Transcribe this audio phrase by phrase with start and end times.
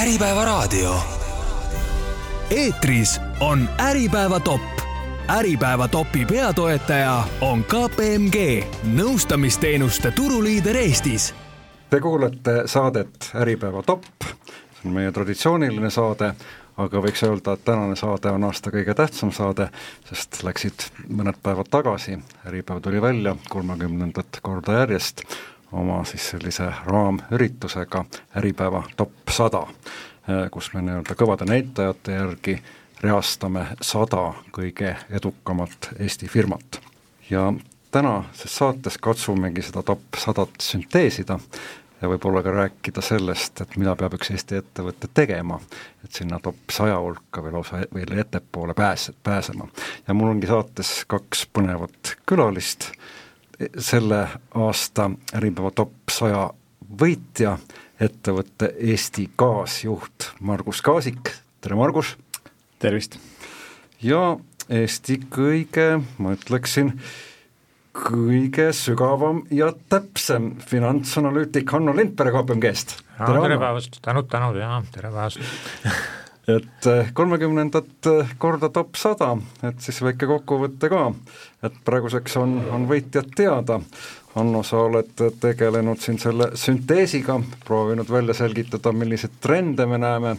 [0.00, 0.94] Äripäevaraadio.
[2.50, 4.60] eetris on Äripäeva top.
[5.28, 8.64] Äripäeva topi peatoetaja on KPMG,
[8.96, 11.34] nõustamisteenuste turuliider Eestis.
[11.90, 14.04] Te kuulate saadet Äripäeva top,
[14.72, 16.32] see on meie traditsiooniline saade
[16.80, 19.68] aga võiks öelda, et tänane saade on aasta kõige tähtsam saade,
[20.08, 22.16] sest läksid mõned päevad tagasi,
[22.48, 25.26] Äripäev tuli välja kolmekümnendat korda järjest
[25.72, 28.04] oma siis sellise raamüritusega
[28.36, 29.66] Äripäeva top sada,
[30.50, 32.56] kus me nii-öelda kõvade näitajate järgi
[33.00, 36.80] reastame sada kõige edukamat Eesti firmat.
[37.30, 37.52] ja
[37.90, 41.38] tänases saates katsumegi seda top sadat sünteesida
[42.02, 45.60] ja võib-olla ka rääkida sellest, et mida peab üks Eesti ettevõte tegema,
[46.04, 49.68] et sinna top saja hulka või lausa veel ettepoole pääse, pääsema.
[50.08, 52.90] ja mul ongi saates kaks põnevat külalist,
[53.78, 56.48] selle aasta Äripäeva top saja
[57.00, 57.56] võitja,
[58.00, 59.82] ettevõtte Eesti Gaas
[60.40, 62.16] Margus Kaasik, tere Margus!
[62.78, 63.18] tervist!
[64.02, 64.36] ja
[64.70, 66.94] Eesti kõige, ma ütleksin,
[67.92, 72.96] kõige sügavam ja täpsem finantsanalüütik Hanno Lindberg KPMG-st.
[73.18, 75.42] tere, tere päevast, tänud, tänud ja tere päevast
[76.56, 79.34] et eh, kolmekümnendat eh, korda top sada,
[79.66, 81.02] et siis väike kokkuvõte ka,
[81.62, 83.80] et praeguseks on, on võitjad teada,
[84.30, 85.08] Hanno, sa oled
[85.42, 87.34] tegelenud siin selle sünteesiga,
[87.66, 90.36] proovinud välja selgitada, milliseid trende me näeme,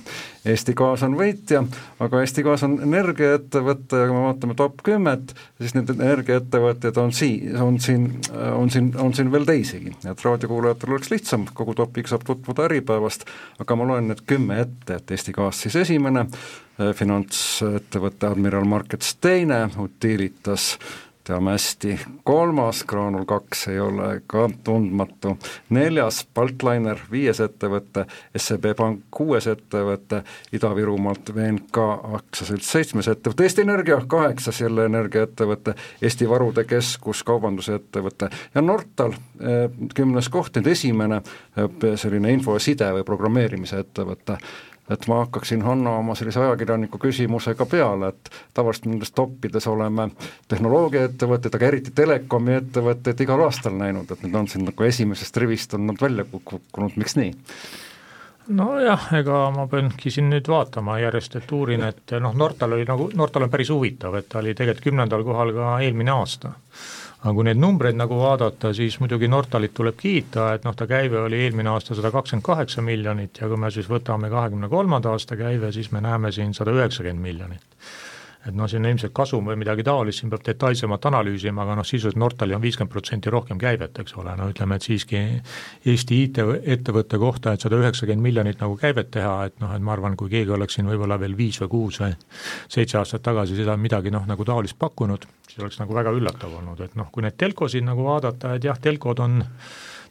[0.47, 1.59] Eesti Gaas on võitja,
[1.99, 7.11] aga Eesti Gaas on energiaettevõte ja kui me vaatame top kümmet, siis need energiaettevõtjad on
[7.19, 8.07] sii-, on siin,
[8.55, 13.27] on siin, on siin veel teisigi, et raadiokuulajatel oleks lihtsam, kogu topiga saab tutvuda Äripäevast,
[13.59, 16.29] aga ma loen need kümme ette, et Eesti Gaas siis esimene,
[16.95, 20.77] finantsettevõte Admiral Markets teine, Utilitas
[21.23, 25.35] teame hästi, kolmas Graanul kaks ei ole ka tundmatu,
[25.69, 28.05] neljas Baltliner, viies ettevõte,
[28.37, 30.23] SEB Pank kuues ettevõte,
[30.55, 31.85] Ida-Virumaalt VNK
[32.19, 39.67] aktsiaselts seitsmes ettevõte, Eesti Energia kaheksas jälle energiaettevõte, Eesti Varude Keskus kaubandusettevõte ja Nortal eh,
[39.95, 44.39] kümnes koht, nüüd esimene eh, selline info ja side või programmeerimise ettevõte
[44.91, 50.09] et ma hakkaksin Hanno oma sellise ajakirjaniku küsimusega peale, et tavaliselt nendes toppides oleme
[50.51, 55.77] tehnoloogiaettevõtteid, aga eriti telekomi ettevõtteid igal aastal näinud, et need on siin nagu esimesest rivist
[55.77, 57.33] on nad välja kukkunud, miks nii?
[58.51, 63.07] nojah, ega ma peangi siin nüüd vaatama järjest, et uurin, et noh, Nortal oli nagu,
[63.15, 66.55] Nortal on päris huvitav, et ta oli tegelikult kümnendal kohal ka eelmine aasta
[67.21, 71.19] aga kui neid numbreid nagu vaadata, siis muidugi Nortalit tuleb kiita, et noh, ta käive
[71.21, 75.37] oli eelmine aasta sada kakskümmend kaheksa miljonit ja kui me siis võtame kahekümne kolmanda aasta
[75.37, 77.81] käive, siis me näeme siin sada üheksakümmend miljonit
[78.47, 82.17] et noh, siin ilmselt kasum või midagi taolist, siin peab detailsemalt analüüsima, aga noh, sisuliselt
[82.21, 85.21] Nortali on viiskümmend protsenti rohkem käivet, eks ole, no ütleme, et siiski
[85.91, 90.17] Eesti IT-ettevõtte kohta, et sada üheksakümmend miljonit nagu käivet teha, et noh, et ma arvan,
[90.17, 92.17] kui keegi oleks siin võib-olla veel viis või kuus või
[92.71, 96.81] seitse aastat tagasi seda midagi noh, nagu taolist pakkunud, siis oleks nagu väga üllatav olnud,
[96.81, 99.41] et noh, kui neid telkosid nagu vaadata, et jah, telkod on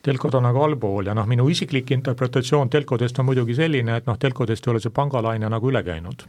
[0.03, 4.19] telkod on nagu allpool ja noh, minu isiklik interpretatsioon telkodest on muidugi selline, et noh,
[4.19, 6.25] telkodest ei ole see pangalaine nagu üle käinud.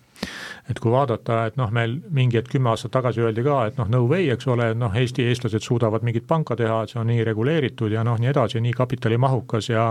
[0.70, 3.88] et kui vaadata, et noh, meil mingi hetk kümme aastat tagasi öeldi ka, et noh,
[3.90, 7.24] no way, eks ole, noh, Eesti eestlased suudavad mingit panka teha, et see on nii
[7.28, 9.88] reguleeritud ja noh, nii edasi, nii kapitalimahukas ja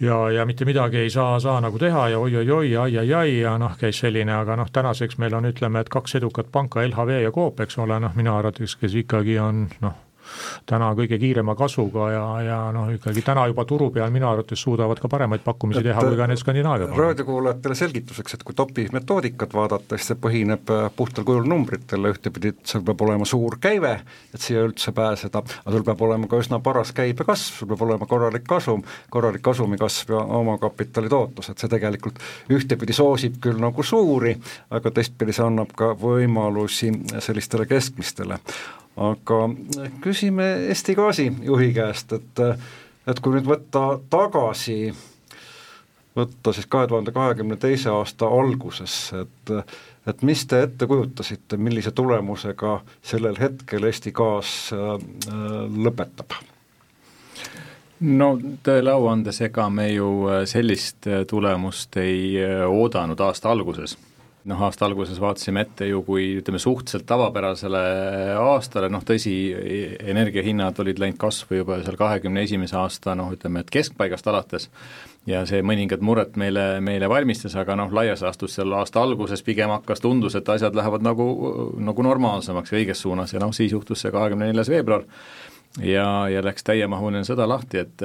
[0.00, 4.00] ja, ja mitte midagi ei saa, saa nagu teha ja oi-oi-oi ai-ai-ai ja noh, käis
[4.02, 7.78] selline, aga noh, tänaseks meil on, ütleme, et kaks edukat panka, LHV ja Coop, eks
[7.78, 10.03] ole, noh, minu arvates, kes ikkagi on noh,
[10.66, 15.00] täna kõige kiirema kasvuga ja, ja noh, ikkagi täna juba turu peal minu arvates suudavad
[15.00, 17.02] ka paremaid pakkumisi et, teha kui ka need Skandinaavia pangad.
[17.04, 22.54] raadiokuulajatele selgituseks, et kui topi metoodikat vaadata, siis see põhineb äh, puhtal kujul numbritel, ühtepidi
[22.64, 23.94] seal peab olema suur käive,
[24.34, 28.08] et siia üldse pääseda, aga sul peab olema ka üsna paras käibekasv, sul peab olema
[28.10, 32.20] korralik kasum, korralik kasumi kasv ja omakapitali tootlus, et see tegelikult
[32.52, 34.36] ühtepidi soosib küll nagu suuri,
[34.74, 36.92] aga teistpidi see annab ka võimalusi
[37.24, 38.40] sellistele keskmistele
[38.96, 39.48] aga
[40.00, 42.42] küsime Eesti Gaasi juhi käest, et
[43.06, 44.94] et kui nüüd võtta tagasi,
[46.16, 49.54] võtta siis kahe tuhande kahekümne teise aasta algusesse, et
[50.06, 54.96] et mis te ette kujutasite, millise tulemusega sellel hetkel Eesti Gaas äh,
[55.86, 56.38] lõpetab?
[58.00, 60.10] no tõele au andes, ega me ju
[60.50, 62.36] sellist tulemust ei
[62.68, 63.96] oodanud aasta alguses
[64.44, 67.80] noh, aasta alguses vaatasime ette ju kui ütleme, suhteliselt tavapärasele
[68.40, 69.32] aastale, noh tõsi,
[70.04, 74.68] energiahinnad olid läinud kasvu juba seal kahekümne esimese aasta noh, ütleme, et keskpaigast alates
[75.28, 79.72] ja see mõningad muret meile, meile valmistas, aga noh, laias laastus seal aasta alguses pigem
[79.72, 81.26] hakkas, tundus, et asjad lähevad nagu,
[81.80, 85.08] nagu normaalsemaks ja õiges suunas ja noh, siis juhtus see kahekümne neljas veebruar.
[85.82, 88.02] Ja, ja läks täiemahuline sõda lahti, et,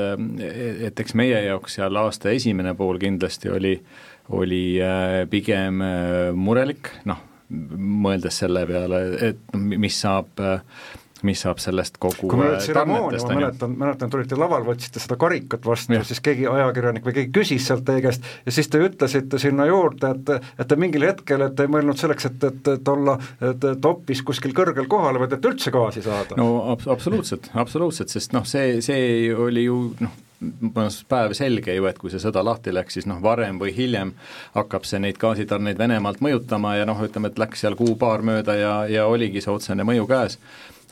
[0.88, 3.76] et eks meie jaoks seal aasta esimene pool kindlasti oli,
[4.30, 4.64] oli
[5.30, 5.82] pigem
[6.38, 10.42] murelik, noh, mõeldes selle peale, et mis saab
[11.26, 15.18] mis saab sellest kogu kui me nüüd tseremoonia, ma mäletan, mäletan, tulite laval, võtsite seda
[15.20, 18.82] karikat vastu ja siis keegi ajakirjanik või keegi küsis sealt teie käest ja siis te
[18.86, 22.94] ütlesite sinna juurde, et et te mingil hetkel, et ei mõelnud selleks, et, et, et
[22.94, 23.18] olla
[23.50, 26.40] et topis kuskil kõrgel kohal, vaid et üldse gaasi saada.
[26.40, 30.16] no ab-, absoluutselt, absoluutselt, sest noh, see, see oli ju noh,
[31.10, 34.14] päev selge ju, et kui see sõda lahti läks, siis noh, varem või hiljem
[34.56, 38.74] hakkab see neid gaasitarneid Venemaalt mõjutama ja noh, ütleme, et läks seal kuu-paar mööda ja,
[38.88, 40.40] ja oligi see otsene mõju käes.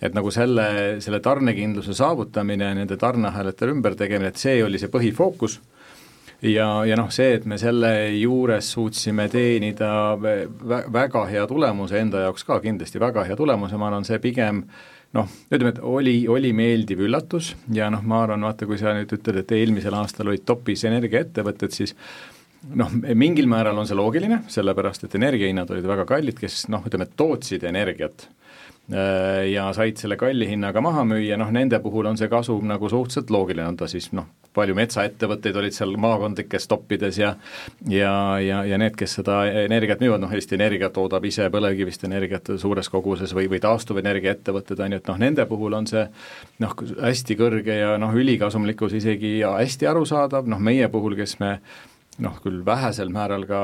[0.02, 5.58] Et nagu selle, selle tarnekindluse saavutamine, nende tarneahelate ümbertegemine, et see oli see põhifookus.
[6.46, 9.90] Ja, ja noh, see, et me selle juures suutsime teenida
[10.94, 14.68] väga hea tulemuse enda jaoks ka kindlasti väga hea tulemuse, ma arvan, see pigem
[15.16, 19.14] noh, ütleme, et oli, oli meeldiv üllatus ja noh, ma arvan, vaata, kui sa nüüd
[19.16, 21.96] ütled, et eelmisel aastal olid topis energiaettevõtted, siis
[22.76, 27.08] noh, mingil määral on see loogiline, sellepärast et energiahinnad olid väga kallid, kes noh, ütleme,
[27.16, 28.28] tootsid energiat
[28.88, 32.88] Äh, ja said selle kalli hinnaga maha müüa, noh nende puhul on see kasum nagu
[32.88, 37.36] suhteliselt loogiline, on ta siis noh, palju metsaettevõtteid olid seal maakondlikes toppides ja
[37.90, 38.14] ja,
[38.44, 42.90] ja, ja need, kes seda energiat müüvad, noh Eesti Energia toodab ise põlevkivist energiat suures
[42.94, 46.08] koguses või, või taastuvenergia ettevõtted, on ju, et noh, nende puhul on see
[46.64, 51.58] noh, hästi kõrge ja noh, ülikasumlikkus isegi hästi arusaadav, noh meie puhul, kes me
[52.24, 53.60] noh, küll vähesel määral ka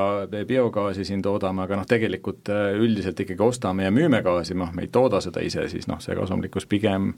[0.46, 4.86] biogaasi siin toodame, aga noh, tegelikult äh, üldiselt ikkagi ostame ja müüme gaasi, noh, me
[4.86, 7.12] ei tooda seda ise, siis noh, see kasumlikkus pigem,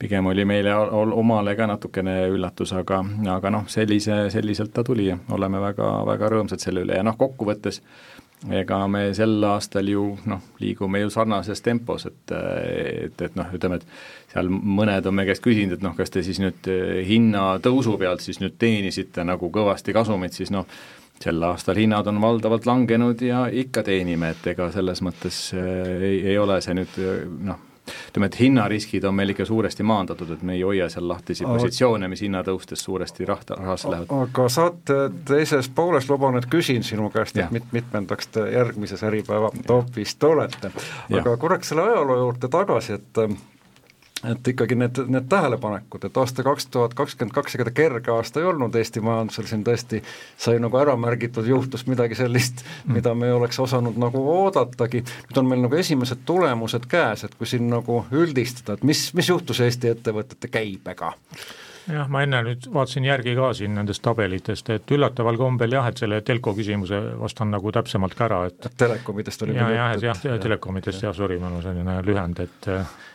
[0.00, 3.02] pigem oli meile omale ka natukene üllatus, aga,
[3.34, 6.96] aga noh, sellise, selliselt ta tuli ja oleme väga, väga rõõmsad selle üle.
[6.96, 7.82] Ja noh, kokkuvõttes
[8.46, 13.80] ega me sel aastal ju noh, liigume ju sarnases tempos, et, et, et noh, ütleme,
[13.80, 17.96] et seal mõned on meie käest küsinud, et noh, kas te siis nüüd eh, hinnatõusu
[17.98, 20.68] pealt siis nüüd teenisite nagu kõvasti kasumit, siis noh,
[21.18, 26.20] sel aastal hinnad on valdavalt langenud ja ikka teenime, et ega selles mõttes eh, ei,
[26.34, 27.00] ei ole see nüüd
[27.50, 27.64] noh,
[28.08, 32.08] ütleme, et hinnariskid on meil ikka suuresti maandatud, et me ei hoia seal lahtisi positsioone,
[32.08, 34.14] mis hinna tõustes suuresti rahta, rahasse lähevad.
[34.28, 39.52] aga saate teises pooles luban, et küsin sinu käest, et mit-, mitmendaks te järgmises Äripäeva
[39.66, 40.72] topis te olete.
[41.20, 43.24] aga korraks selle ajaloo juurde tagasi, et
[44.26, 48.42] et ikkagi need, need tähelepanekud, et aasta kaks tuhat kakskümmend kaks, ega ta kerge aasta
[48.42, 50.02] ei olnud Eesti majandusel, siin tõesti
[50.40, 55.04] sai nagu ära märgitud, juhtus midagi sellist mm., mida me ei oleks osanud nagu oodatagi,
[55.28, 59.30] nüüd on meil nagu esimesed tulemused käes, et kui siin nagu üldistada, et mis, mis
[59.30, 61.14] juhtus Eesti ettevõtete käibega?
[61.88, 66.00] jah, ma enne nüüd vaatasin järgi ka siin nendest tabelitest, et üllataval kombel jah, et
[66.00, 71.06] selle telko küsimuse vastan nagu täpsemalt ka ära, et telekomidest oli ja, jah, jah, telekomidest
[71.06, 72.68] jah, sorry, mul on selline lühend, et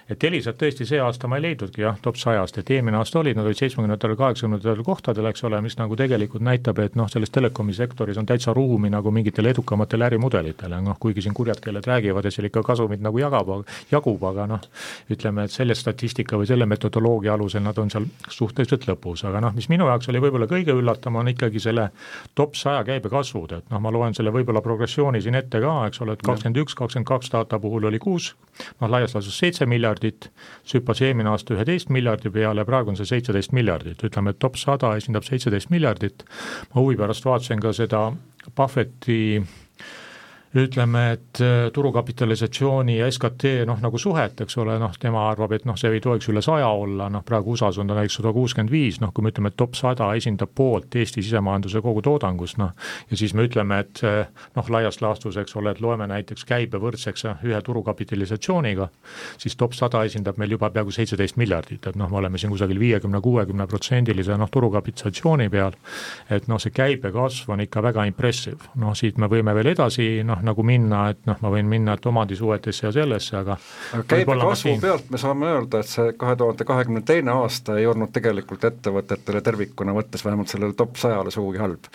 [0.10, 3.38] et Elisat tõesti see aasta ma ei leidnudki jah, top sajast, et eelmine aasta olid,
[3.38, 7.76] nad olid seitsmekümnendatel, kaheksakümnendatel kohtadel, eks ole, mis nagu tegelikult näitab, et noh, selles telekomi
[7.78, 12.36] sektoris on täitsa ruumi nagu mingitele edukamatele ärimudelitele, noh kuigi siin kurjad keeled räägivad, et
[12.36, 13.54] seal ikka kasumit nagu jagab,
[13.92, 14.68] jagub, aga noh,
[15.14, 19.56] ütleme, et selle statistika või selle metodoloogia alusel nad on seal suhteliselt lõpus, aga noh,
[19.56, 21.90] mis minu jaoks oli võib-olla kõige üllatavam, on ikkagi selle
[22.36, 26.18] top saja käibekasvud, et noh, ma loen selle võib-olla progressiooni siin ette ka, eks ole,
[26.18, 28.34] et kakskümmend üks, kakskümmend kaks data puhul oli kuus,
[28.82, 30.30] noh laias laastus seitse miljardit, miljardit,
[30.66, 34.58] see hüppas eelmine aasta üheteist miljardi peale, praegu on see seitseteist miljardit, ütleme, et top
[34.58, 36.24] sada esindab seitseteist miljardit,
[36.74, 38.12] ma huvi pärast vaatasin ka seda
[38.56, 39.42] Buffetti
[40.56, 45.66] ütleme, et äh, turukapitalisatsiooni ja SKT noh, nagu suhet, eks ole, noh tema arvab, et
[45.66, 48.72] noh, see ei tohiks üle saja olla, noh praegu USA-s on ta näiteks sada kuuskümmend
[48.72, 52.74] viis, noh kui me ütleme, et top sada esindab poolt Eesti sisemajanduse kogutoodangust, noh
[53.10, 56.82] ja siis me ütleme, et äh, noh, laias laastus, eks ole, et loeme näiteks käibe
[56.84, 58.90] võrdseks äh, ühe turukapitalisatsiooniga,
[59.42, 62.78] siis top sada esindab meil juba peaaegu seitseteist miljardit, et noh, me oleme siin kusagil
[62.82, 65.74] viiekümne, kuuekümne protsendilise noh, turukapitalisatsiooni peal,
[66.30, 70.43] et noh, see käibekasv on ikka väga impressive, noh siit me võime veel edasi noh,
[70.46, 73.58] nagu minna, et noh, ma võin minna, et omandisuhetesse ja sellesse, aga
[73.94, 74.82] aga käibekasvu siin...
[74.82, 79.42] pealt me saame öelda, et see kahe tuhande kahekümne teine aasta ei olnud tegelikult ettevõtetele
[79.42, 81.92] tervikuna võttes, vähemalt sellele top sajale sugugi halb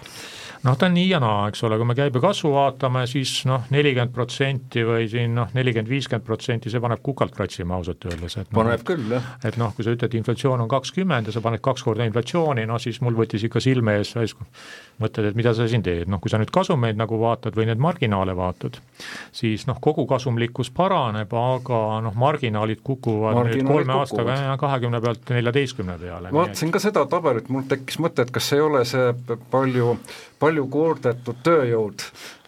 [0.65, 4.15] noh, ta on nii ja naa, eks ole, kui me käibekasvu vaatame, siis noh, nelikümmend
[4.15, 8.61] protsenti või siin noh, nelikümmend, viiskümmend protsenti, see paneb kukalt kratsima ausalt öeldes, et noh,
[8.63, 9.29] paneb küll, jah.
[9.47, 12.79] et noh, kui sa ütled, inflatsioon on kakskümmend ja sa paned kaks korda inflatsiooni, no
[12.83, 14.15] siis mul võttis ikka silme ees
[14.99, 17.83] mõtled, et mida sa siin teed, noh kui sa nüüd kasumeid nagu vaatad või neid
[17.83, 18.81] marginaale vaatad,
[19.35, 24.35] siis noh, kogukasumlikkus paraneb, aga noh, marginaalid kukuvad marginaalid nüüd kolme kukuvad.
[24.35, 26.33] aastaga kahekümne pealt neljateistkümne peale.
[26.35, 29.13] vaatasin ka seda tabelit, mul tekkis mõte, et kas ei ole see
[29.53, 29.95] palju,
[30.39, 32.05] palju kurdetud tööjõud,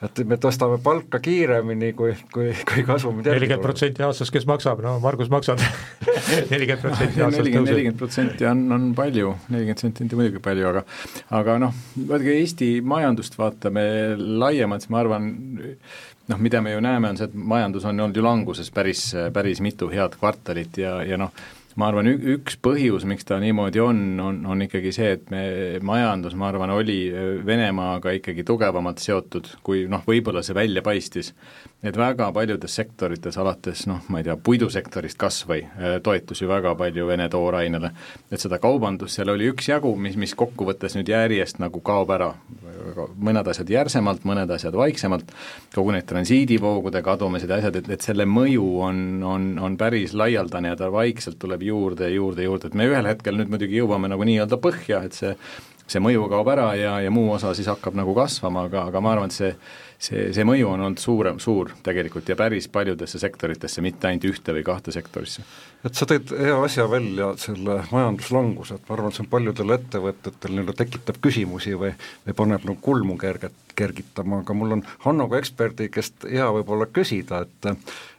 [0.07, 4.97] et me tõstame palka kiiremini, kui, kui, kui kasumid nelikümmend protsenti aastas, kes maksab, no
[5.03, 5.61] Margus maksab
[6.53, 7.69] nelikümmend protsenti aastas tõuseb.
[7.69, 10.85] nelikümmend protsenti on, on palju, nelikümmend protsenti on muidugi palju, aga
[11.41, 13.85] aga noh, vaadake Eesti majandust vaatame
[14.17, 15.31] laiemalt, siis ma arvan,
[16.31, 19.63] noh, mida me ju näeme, on see, et majandus on olnud ju languses päris, päris
[19.65, 21.35] mitu head kvartalit ja, ja noh,
[21.81, 25.43] ma arvan, üks põhjus, miks ta niimoodi on, on, on ikkagi see, et me,
[25.87, 26.99] majandus, ma arvan, oli
[27.47, 31.33] Venemaaga ikkagi tugevamalt seotud, kui noh, võib-olla see välja paistis.
[31.81, 35.63] et väga paljudes sektorites, alates noh, ma ei tea, puidusektorist kas või,
[36.05, 37.91] toetus ju väga palju Vene toorainele,
[38.29, 42.35] et seda kaubandust seal oli üksjagu, mis, mis kokkuvõttes nüüd järjest nagu kaob ära,
[43.17, 45.33] mõned asjad järsemalt, mõned asjad vaiksemalt,
[45.75, 50.75] kogu need transiidivoogude kadumised ja asjad, et, et selle mõju on, on, on päris laialdane
[50.75, 54.27] ja ta vaikselt tuleb juurde juurde juurde, et me ühel hetkel nüüd muidugi jõuame nagu
[54.29, 55.35] nii-öelda põhja, et see
[55.91, 59.11] see mõju kaob ära ja, ja muu osa siis hakkab nagu kasvama, aga, aga ma
[59.17, 59.55] arvan, et see
[60.01, 64.55] see, see mõju on olnud suurem, suur tegelikult ja päris paljudesse sektoritesse, mitte ainult ühte
[64.57, 65.45] või kahte sektorisse.
[65.85, 70.55] et sa tõid hea asja välja, selle majanduslanguse, et ma arvan, see on paljudel ettevõtetel
[70.57, 71.93] nii-öelda tekitab küsimusi või,
[72.27, 77.45] või paneb nagu kulmu kerget, kergitama, aga mul on Hannoga eksperdi käest hea võib-olla küsida,
[77.47, 77.71] et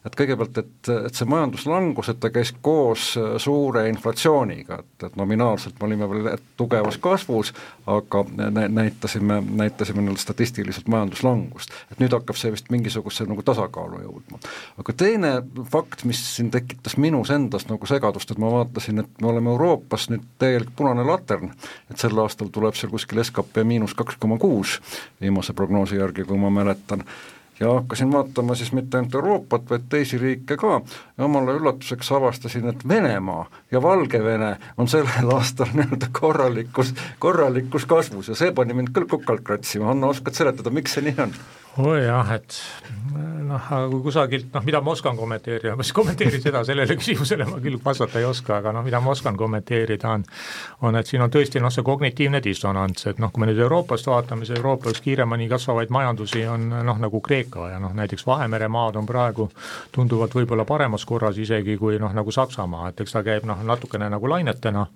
[0.05, 5.77] et kõigepealt, et, et see majanduslangus, et ta käis koos suure inflatsiooniga, et, et nominaalselt
[5.79, 7.53] me olime veel tugevas kasvus,
[7.85, 8.25] aga
[8.69, 14.39] näitasime, näitasime nii-öelda statistiliselt majanduslangust et nüüd hakkab see vist mingisuguse nagu tasakaalu jõudma.
[14.81, 15.31] aga teine
[15.71, 20.09] fakt, mis siin tekitas minus endas nagu segadust, et ma vaatasin, et me oleme Euroopas
[20.11, 21.53] nüüd täielik punane latern,
[21.91, 24.79] et sel aastal tuleb seal kuskil skp miinus kaks koma kuus,
[25.21, 27.05] viimase prognoosi järgi, kui ma mäletan,
[27.61, 30.81] ja hakkasin vaatama siis mitte ainult Euroopat, vaid teisi riike ka.
[31.17, 38.31] Ja omale üllatuseks avastasin, et Venemaa ja Valgevene on sellel aastal nii-öelda korralikus, korralikus kasvus.
[38.33, 41.35] Ja see pani mind küll kukalt kratsima, Hanno, oskad seletada, miks see nii on?
[41.77, 42.57] Oh jah, et
[43.13, 47.47] noh, aga kui kusagilt, noh, mida ma oskan kommenteerida, ma siis kommenteerin seda, sellele küsimusele
[47.47, 50.25] ma küll vastata ei oska, aga noh, mida ma oskan kommenteerida, on
[50.81, 54.09] on, et siin on tõesti noh, see kognitiivne dissonants, et noh, kui me nüüd Euroopast
[54.11, 58.67] vaatame, siis Euroopa üks kiiremini kasvavaid majandusi on noh, nagu Kreeka ja noh, näiteks Vahemere
[58.71, 59.47] maad on praegu
[59.95, 64.09] tunduvalt võib-olla paremas korras isegi kui noh, nagu Saksamaa, et eks ta käib noh, natukene
[64.11, 64.87] nagu lainetena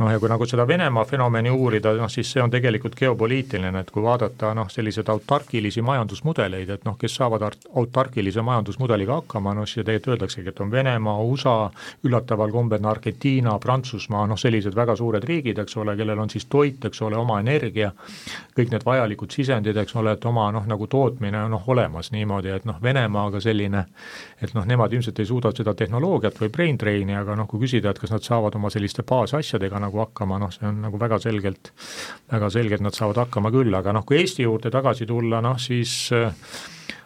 [0.00, 3.90] noh, ja kui nagu seda Venemaa fenomeni uurida, noh siis see on tegelikult geopoliitiline, et
[3.92, 9.84] kui vaadata noh, selliseid autarkilisi majandusmudeleid, et noh, kes saavad autarkilise majandusmudeliga hakkama, noh siis
[9.84, 11.56] tegelikult öeldaksegi, et on Venemaa, USA,
[12.06, 16.84] üllataval kombel Argentiina, Prantsusmaa, noh sellised väga suured riigid, eks ole, kellel on siis toit,
[16.88, 17.92] eks ole, oma energia,
[18.56, 22.54] kõik need vajalikud sisendid, eks ole, et oma noh, nagu tootmine on noh, olemas niimoodi,
[22.56, 23.84] et noh, Venemaaga selline,
[24.40, 27.92] et noh, nemad ilmselt ei suuda seda tehnoloogiat või brain drain'i, aga noh, kui küsida,
[27.92, 31.72] et kas nad saavad oma selliste baasasjadega nagu hakkama, noh, see on nagu väga selgelt,
[32.30, 36.12] väga selgelt nad saavad hakkama küll, aga noh, kui Eesti juurde tagasi tulla, noh siis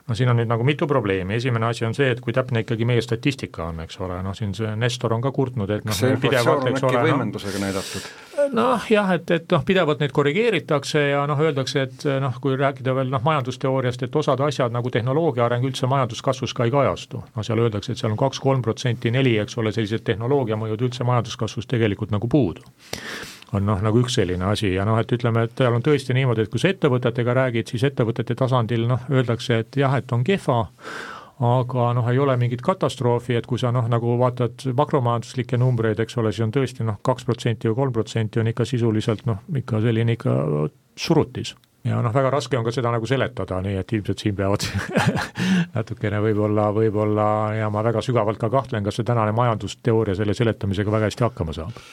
[0.08, 2.86] no siin on nüüd nagu mitu probleemi, esimene asi on see, et kui täpne ikkagi
[2.88, 6.68] meie statistika on, eks ole, noh siin see Nestor on ka kurtnud, et noh, pidevalt,
[6.72, 8.10] eks ole, võimendusega no, näidatud?
[8.52, 12.94] Noh jah, et, et noh, pidevalt neid korrigeeritakse ja noh, öeldakse, et noh, kui rääkida
[12.96, 17.22] veel noh, majandusteooriast, et osad asjad nagu tehnoloogia areng üldse majanduskasvus ka ei kajastu.
[17.36, 21.06] no seal öeldakse, et seal on kaks-kolm protsenti, neli, eks ole, sellised tehnoloogia mõjud üldse
[21.06, 22.66] majanduskasvus tegelikult nagu puudu
[23.54, 26.44] on noh, nagu üks selline asi ja noh, et ütleme, et seal on tõesti niimoodi,
[26.44, 30.64] et kui sa ettevõtetega räägid, siis ettevõtete tasandil noh, öeldakse, et jah, et on kehva,
[31.42, 36.18] aga noh, ei ole mingit katastroofi, et kui sa noh, nagu vaatad makromajanduslikke numbreid, eks
[36.22, 39.82] ole, siis on tõesti noh, kaks protsenti või kolm protsenti on ikka sisuliselt noh, ikka
[39.82, 40.34] selline ikka
[40.96, 41.54] surutis.
[41.84, 44.64] Ja noh, väga raske on ka seda nagu seletada, nii et ilmselt siin peavad
[45.76, 47.26] natukene võib-olla, võib-olla
[47.58, 51.52] ja ma väga sügavalt ka kahtlen, kas see tänane majandusteooria selle seletamisega väga hästi hakkama
[51.56, 51.84] saab.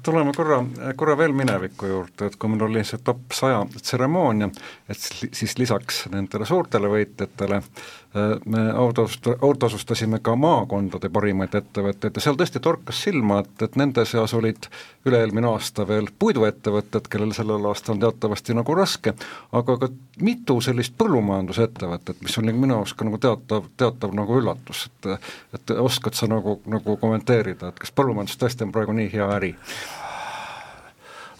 [0.00, 0.62] Tuleme korra,
[0.96, 4.48] korra veel mineviku juurde, et kui meil oli see top saja tseremoonia,
[4.88, 4.96] et
[5.36, 7.98] siis lisaks nendele suurtele võitjatele äh,
[8.44, 14.04] me autost-, autosustasime ka maakondade parimaid ettevõtteid ja seal tõesti torkas silma, et, et nende
[14.08, 14.68] seas olid
[15.08, 19.14] üle-eelmine aasta veel puiduettevõtted, kellel sellel aastal on teatavasti nagu raske,
[19.52, 19.90] aga ka
[20.24, 25.10] mitu sellist põllumajandusettevõtet, mis oli minu jaoks ka nagu teatav, teatav nagu üllatus, et
[25.54, 29.54] et oskad sa nagu, nagu kommenteerida, et kas põllumajandus tõesti on praegu nii hea äri?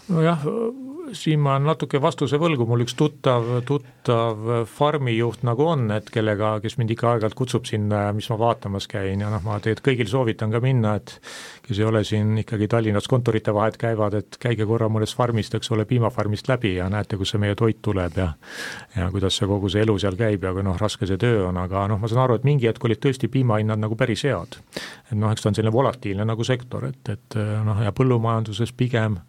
[0.09, 0.45] Nojah,
[1.17, 6.77] siin ma natuke vastuse võlgu, mul üks tuttav, tuttav farmijuht nagu on, et kellega, kes
[6.79, 9.23] mind ikka aeg-ajalt kutsub sinna, mis ma vaatamas käin.
[9.23, 11.15] Ja noh, ma tegelikult kõigil soovitan ka minna, et
[11.65, 15.71] kes ei ole siin ikkagi Tallinnas kontorite vahet käivad, et käige korra mõnest farmist, eks
[15.75, 18.31] ole, piimafarmist läbi ja näete, kust see meie toit tuleb ja
[18.95, 21.57] ja kuidas see kogu see elu seal käib ja kui noh, raske see töö on,
[21.61, 24.59] aga noh, ma saan aru, et mingi hetk olid tõesti piimahinnad nagu päris head.
[25.11, 29.19] et noh, eks ta on selline volatiilne nagu sektor, et, et noh, ja põllumajanduses pigem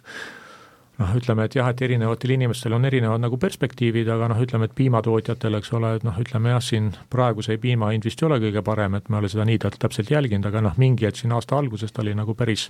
[1.00, 4.75] noh, ütleme, et jah, et erinevatel inimestel on erinevad nagu perspektiivid, aga noh, ütleme, et
[4.76, 8.40] piimatootjatel, eks ole, et noh, ütleme jah, siin praegu see piima hind vist ei ole
[8.42, 11.33] kõige parem, et ma ei ole seda nii täpselt jälginud, aga noh, mingi hetk siin
[11.37, 12.69] aasta alguses ta oli nagu päris,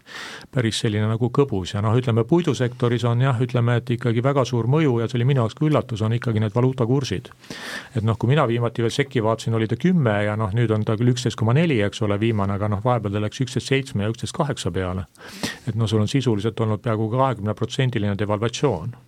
[0.55, 4.71] päris selline nagu kõbus ja noh, ütleme puidusektoris on jah, ütleme, et ikkagi väga suur
[4.71, 7.33] mõju ja see oli minu jaoks ka üllatus, on ikkagi need valuutakursid.
[7.97, 10.87] et noh, kui mina viimati veel sekki vaatasin, oli ta kümme ja noh, nüüd on
[10.87, 14.07] ta küll üksteist koma neli, eks ole, viimane, aga noh, vahepeal ta läks üksteist seitsme
[14.07, 15.07] ja üksteist kaheksa peale.
[15.67, 18.99] et noh, sul on sisuliselt olnud peaaegu kahekümneprotsendiline devalvatsioon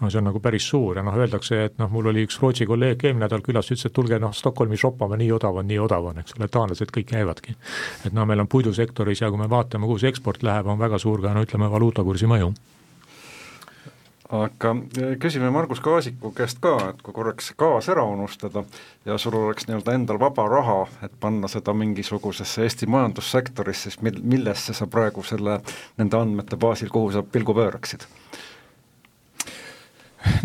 [0.00, 2.66] no see on nagu päris suur ja noh, öeldakse, et noh, mul oli üks Rootsi
[2.66, 6.10] kolleeg eelmine nädal külas, ütles, et tulge noh, Stockholmi shoppama, nii odav on, nii odav
[6.10, 7.54] on, eks ole, taanlased kõik käivadki.
[8.06, 10.98] et noh, meil on puidusektoris ja kui me vaatame, kuhu see eksport läheb, on väga
[10.98, 12.52] suur ka no ütleme, valuutakursi mõju
[14.30, 18.62] aga eh, küsime Margus Kaasiku käest ka, et kui korraks gaas ära unustada
[19.06, 24.22] ja sul oleks nii-öelda endal vaba raha, et panna seda mingisugusesse Eesti majandussektorisse, siis mil-,
[24.22, 25.60] millesse sa praegu selle,
[25.98, 28.06] nende andmete baasil, kuhu sa pilgu pööraksid?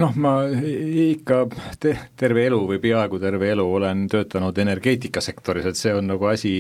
[0.01, 1.41] Noh, ma ikka
[1.81, 6.53] te, terve elu või peaaegu terve elu olen töötanud energeetikasektoris, et see on nagu asi,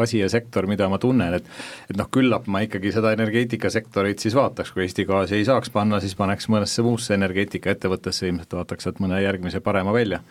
[0.00, 1.48] asi ja sektor, mida ma tunnen, et
[1.90, 6.00] et noh, küllap ma ikkagi seda energeetikasektorit siis vaataks, kui Eesti gaasi ei saaks panna,
[6.00, 10.22] siis paneks mõnesse muusse energeetikaettevõttesse, ilmselt vaataks sealt mõne järgmise parema välja.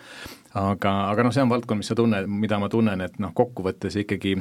[0.54, 3.96] Aga, aga noh, see on valdkond, mis sa tunned, mida ma tunnen, et noh, kokkuvõttes
[4.04, 4.36] ikkagi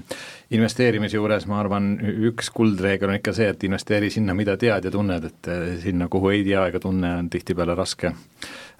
[0.54, 1.88] investeerimise juures ma arvan,
[2.30, 6.06] üks kuldreegel on ikka see, et investeeri sinna, mida tead ja tunned, et eh, sinna,
[6.14, 8.03] kuhu ei tea ega tunne, on tihtipeale raske,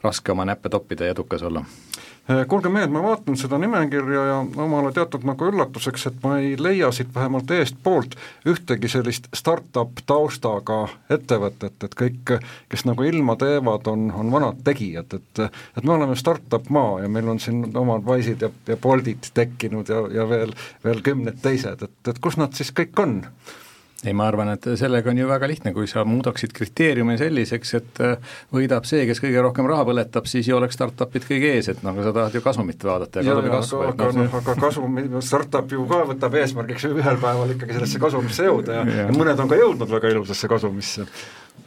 [0.04, 1.64] raske oma näppe toppida ja edukas olla
[2.30, 6.54] Äh, kuulge mehed, ma vaatan seda nimekirja ja omale teatud nagu üllatuseks, et ma ei
[6.56, 8.16] leia siit vähemalt eestpoolt
[8.48, 10.78] ühtegi sellist startup taustaga
[11.12, 12.32] ettevõtet, et kõik,
[12.72, 17.12] kes nagu ilma teevad, on, on vanad tegijad, et et me oleme startup maa ja
[17.12, 21.84] meil on siin omad Wise'id ja, ja Boltid tekkinud ja, ja veel, veel kümned teised,
[21.84, 23.20] et, et kus nad siis kõik on?
[24.04, 28.02] Ei, ma arvan, et sellega on ju väga lihtne, kui sa muudaksid kriteeriumi selliseks, et
[28.04, 31.84] äh, võidab see, kes kõige rohkem raha põletab, siis ju oleks startup'id kõige ees, et
[31.86, 33.84] noh, sa tahad ju kasumit vaadata ja, ja kasumi kasvu.
[33.90, 38.50] aga noh, noh, aga kasum, startup ju ka võtab eesmärgiks ühel päeval ikkagi sellesse kasumisse
[38.50, 39.08] jõuda ja, ja.
[39.08, 41.08] ja mõned on ka jõudnud väga ilusasse kasumisse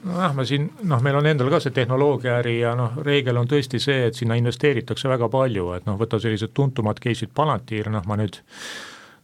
[0.07, 3.81] nojah, me siin noh, meil on endal ka see tehnoloogiaäri ja noh, reegel on tõesti
[3.83, 8.19] see, et sinna investeeritakse väga palju, et noh, võta sellised tuntumad case'id, Palantir, noh ma
[8.21, 8.41] nüüd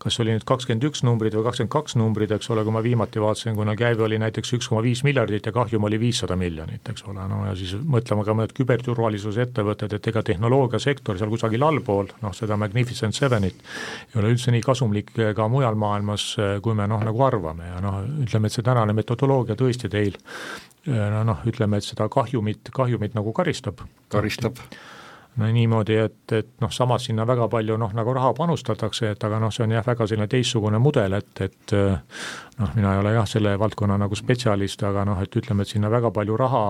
[0.02, 3.22] kas oli nüüd kakskümmend üks numbrid või kakskümmend kaks numbrid, eks ole, kui ma viimati
[3.22, 7.06] vaatasin, kuna käive oli näiteks üks koma viis miljardit ja kahjum oli viissada miljonit, eks
[7.10, 12.10] ole, no ja siis mõtlema ka mõned küberturvalisuse ettevõtted, et ega tehnoloogiasektor seal kusagil allpool,
[12.24, 13.62] noh seda Magnificent Sevenit
[14.12, 16.32] ei ole üldse nii kasumlik ka mujal maailmas,
[16.64, 20.18] kui me noh, nagu arvame ja noh, ütleme, et see tänane metodoloogia tõesti teil
[20.86, 23.84] no noh, ütleme, et seda kahjumit, kahjumit nagu karistab.
[24.10, 24.58] karistab
[25.40, 29.52] niimoodi, et, et noh, samas sinna väga palju noh, nagu raha panustatakse, et aga noh,
[29.54, 31.74] see on jah, väga selline teistsugune mudel, et, et
[32.58, 35.90] noh, mina ei ole jah, selle valdkonna nagu spetsialist, aga noh, et ütleme, et sinna
[35.92, 36.64] väga palju raha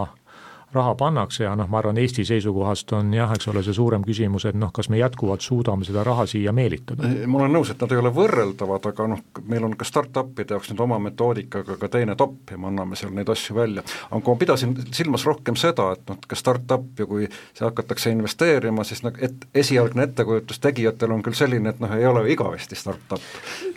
[0.74, 4.46] raha pannakse ja noh, ma arvan, Eesti seisukohast on jah, eks ole, see suurem küsimus,
[4.48, 7.08] et noh, kas me jätkuvalt suudame seda raha siia meelitada.
[7.26, 10.72] ma olen nõus, et nad ei ole võrreldavad, aga noh, meil on ka startup'ide jaoks
[10.72, 13.84] nüüd oma metoodikaga ka teine topp ja me anname seal neid asju välja.
[14.10, 18.84] aga ma pidasin silmas rohkem seda, et noh, ka startup ja kui see hakatakse investeerima,
[18.84, 22.78] siis nagu et esialgne ettekujutus tegijatel on küll selline, et noh, ei ole ju igavesti
[22.78, 23.20] startup.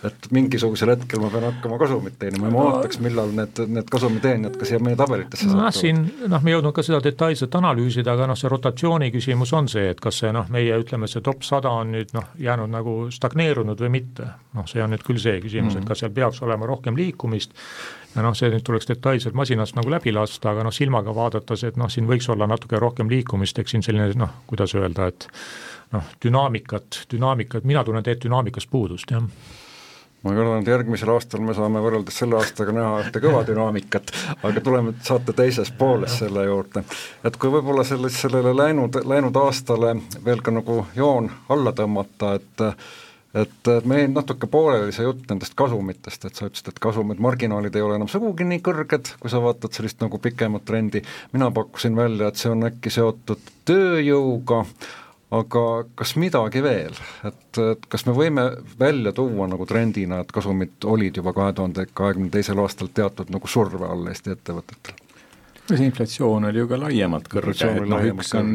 [0.06, 4.58] et mingisugusel hetkel ma pean hakkama kasumit teenima ja ma ootaks, millal need, need kasumiteenijad
[4.60, 5.64] ka siia meie tabelitesse satuvad.
[5.64, 9.68] noh, siin noh, me jõudnud ka seda detailselt analüüsida, aga noh, see rotatsiooni küsimus on
[9.72, 12.96] see, et kas see noh, meie ütleme, see top sada on nüüd noh, jäänud nagu
[13.14, 14.30] stagneerunud või mitte.
[14.56, 15.84] noh, see on nüüd küll see küsimus mm, -hmm.
[15.84, 17.54] et kas seal peaks olema rohkem liikumist
[18.16, 21.78] ja noh, see nüüd tuleks detailselt masinast nagu läbi lasta, aga noh, silmaga vaadates, et
[21.78, 25.28] noh, siin võiks olla natuke rohkem liikumist, eks siin selline noh, kuidas öelda, et
[25.92, 29.24] noh, dünaamikat, dünaamikat, mina tunnen tegelikult dünaamikast puudust, jah
[30.26, 34.12] ma kardan, et järgmisel aastal me saame võrreldes selle aastaga näha ühte kõva dünaamikat,
[34.42, 36.84] aga tuleme saate teises pooles selle juurde.
[37.24, 42.70] et kui võib-olla selles, sellele läinud, läinud aastale veel ka nagu joon alla tõmmata, et
[43.36, 47.84] et meil natuke pooleli see jutt nendest kasumitest, et sa ütlesid, et kasumid, marginaalid ei
[47.84, 51.02] ole enam sugugi nii kõrged, kui sa vaatad sellist nagu pikemat trendi,
[51.36, 54.62] mina pakkusin välja, et see on äkki seotud tööjõuga,
[55.40, 55.64] aga
[56.00, 58.46] kas midagi veel, et, et kas me võime
[58.80, 63.50] välja tuua nagu trendina, et kasumid olid juba kahe tuhande kahekümne teisel aastal teatud nagu
[63.52, 65.05] surve all Eesti ettevõtetel?
[65.70, 68.52] No see inflatsioon oli ju ka laiemalt kõrge, et noh, üks on,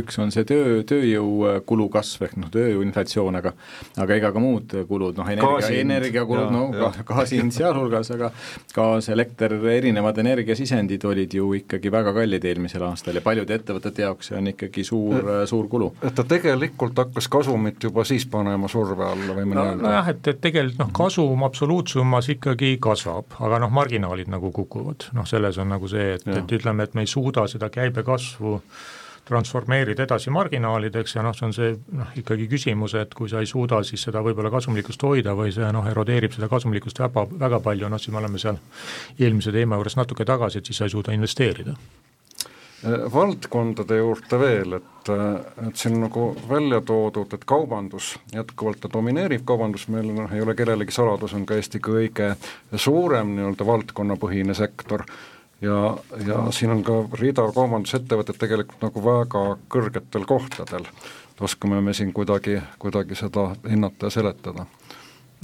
[0.00, 3.52] üks on see töö, tööjõukulu kasv ehk noh, tööjõuinflatsioon, aga
[4.00, 6.92] aga ega ka muud kulud, noh energia, energiakulud, no ja.
[7.08, 8.30] gaasi hind sealhulgas, aga
[8.74, 14.28] gaas, elekter, erinevad energiasisendid olid ju ikkagi väga kallid eelmisel aastal ja paljude ettevõtete jaoks
[14.28, 15.90] see on ikkagi suur, suur kulu.
[16.04, 19.84] et ta tegelikult hakkas kasumit juba siis panema surve alla, võime no, öelda?
[19.84, 25.28] nojah, et, et tegelikult noh, kasum absoluutsummas ikkagi kasvab, aga noh, marginaalid nagu kukuvad, noh
[25.28, 28.54] selles on nagu see, et, et ütleme, et me ei suuda seda käibekasvu
[29.28, 33.50] transformeerida edasi marginaalideks ja noh, see on see noh, ikkagi küsimus, et kui sa ei
[33.50, 37.92] suuda siis seda võib-olla kasumlikkust hoida või see noh, erodeerib seda kasumlikkust väga, väga palju,
[37.92, 38.60] noh siis me oleme seal
[39.18, 41.76] eelmise teema juures natuke tagasi, et siis sa ei suuda investeerida.
[42.86, 48.90] Äh, valdkondade juurde veel, et, äh, et siin nagu välja toodud, et kaubandus jätkuvalt ta
[48.92, 52.36] domineerib, kaubandus meil noh, ei ole kellelegi saladus, on ka Eesti kõige
[52.76, 55.04] suurem nii-öelda valdkonnapõhine sektor
[55.60, 60.86] ja, ja siin on ka rida kaubandusettevõtted tegelikult nagu väga kõrgetel kohtadel.
[61.40, 64.66] oskame me siin kuidagi, kuidagi seda hinnata ja seletada?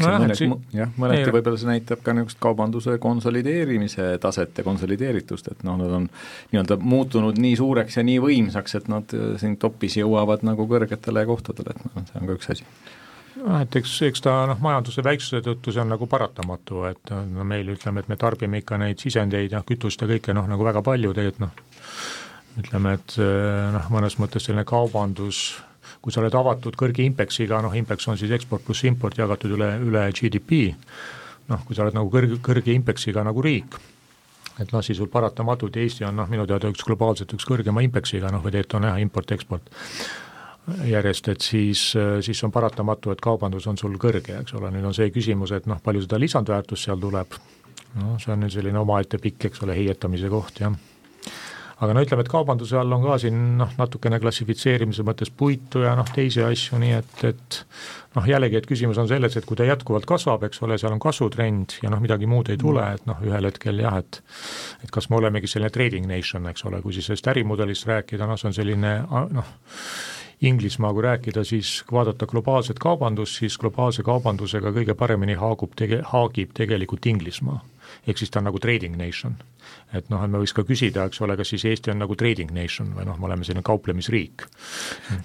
[0.01, 5.53] nojah, et si-, jah, mõneti võib-olla see näitab ka niisugust kaubanduse konsolideerimise taset ja konsolideeritust,
[5.53, 6.09] et noh, nad on
[6.51, 11.77] nii-öelda muutunud nii suureks ja nii võimsaks, et nad siin topis jõuavad nagu kõrgetele kohtadele,
[11.77, 12.67] et noh, see on ka üks asi
[13.43, 17.47] noh, et eks, eks ta noh, majanduse väiksuse tõttu see on nagu paratamatu, et no
[17.49, 20.83] meil ütleme, et me tarbime ikka neid sisendeid ja kütust ja kõike noh, nagu väga
[20.87, 21.63] palju tegelikult noh,
[22.63, 23.17] ütleme, et
[23.75, 25.47] noh, mõnes mõttes selline kaubandus,
[26.05, 29.73] kui sa oled avatud kõrge impeksiga, noh impeks on siis eksport pluss import jagatud üle,
[29.83, 30.69] üle GDP,
[31.51, 33.79] noh, kui sa oled nagu kõrge, kõrge impeksiga nagu riik,
[34.63, 38.31] et noh, siis sul paratamatult Eesti on noh, minu teada üks globaalselt üks kõrgema impeksiga,
[38.31, 39.73] noh või tegelikult on jah, import-eksport
[40.89, 41.83] järjest, et siis,
[42.25, 45.69] siis on paratamatu, et kaubandus on sul kõrge, eks ole, nüüd on see küsimus, et
[45.71, 47.37] noh, palju seda lisandväärtust seal tuleb,
[48.01, 50.73] no see on nüüd selline omaette pikk, eks ole, heietamise koht, jah.
[51.83, 55.95] Aga no ütleme, et kaubanduse all on ka siin noh, natukene klassifitseerimise mõttes puitu ja
[55.99, 57.59] noh, teisi asju, nii et, et
[58.15, 61.03] noh, jällegi, et küsimus on selles, et kui ta jätkuvalt kasvab, eks ole, seal on
[61.03, 64.21] kasvutrend ja noh, midagi muud ei tule, et noh, ühel hetkel jah, et
[64.85, 68.39] et kas me olemegi selline trading nation, eks ole, kui siis sellest ärimudelist rääkida, noh,
[68.41, 69.55] see on selline noh,
[70.45, 76.03] Inglismaa, kui rääkida, siis kui vaadata globaalset kaubandust, siis globaalse kaubandusega kõige paremini haagub tege-,
[76.11, 77.63] haagib tegelikult Inglismaa.
[78.07, 79.39] Ehk siis ta on nagu trading nation
[79.95, 82.51] et noh, et me võiks ka küsida, eks ole, kas siis Eesti on nagu trading
[82.55, 84.47] nation või noh, me oleme selline kauplemisriik.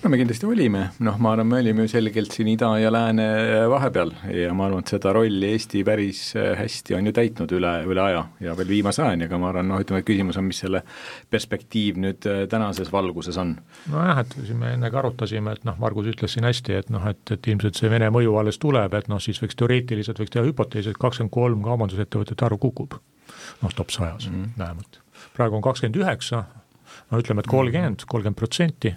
[0.03, 3.27] no me kindlasti olime, noh, ma arvan, me olime ju selgelt siin ida ja lääne
[3.71, 8.03] vahepeal ja ma arvan, et seda rolli Eesti päris hästi on ju täitnud üle, üle
[8.03, 10.83] aja ja veel viimase ajani, aga ma arvan, noh, ütleme, et küsimus on, mis selle
[11.31, 13.55] perspektiiv nüüd tänases valguses on.
[13.89, 17.05] nojah, et siin me enne ka arutasime, et noh, Margus ütles siin hästi, et noh,
[17.09, 20.45] et, et ilmselt see Vene mõju alles tuleb, et noh, siis võiks teoreetiliselt võiks teha
[20.45, 22.97] hüpoteesi, et kakskümmend kolm kaubandusettevõtete arv kukub
[23.61, 24.49] noh, top sajas mm -hmm.
[24.57, 24.99] vähemalt.
[25.33, 26.43] praegu on kakskümmend üheksa,
[27.11, 28.95] no ütleme, et kolmkümmend, kolmkümmend protsenti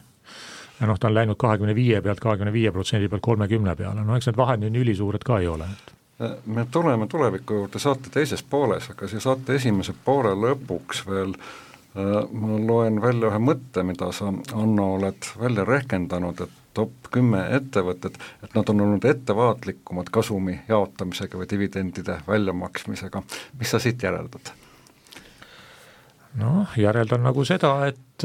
[0.81, 4.17] ja noh, ta on läinud kahekümne viie pealt kahekümne viie protsendi pealt kolmekümne peale, no
[4.17, 5.69] eks need vahed nüüd nii ülisuured ka ei ole.
[6.47, 11.62] me tuleme tuleviku juurde saate teises pooles, aga siia saate esimese poole lõpuks veel äh,
[11.95, 18.17] ma loen välja ühe mõtte, mida sa, Anno, oled välja rehkendanud, et top kümme ettevõtet,
[18.43, 23.23] et nad on olnud ettevaatlikumad kasumi jaotamisega või dividendide väljamaksmisega,
[23.61, 24.55] mis sa siit järeldad?
[26.41, 28.25] noh, järeldan nagu seda, et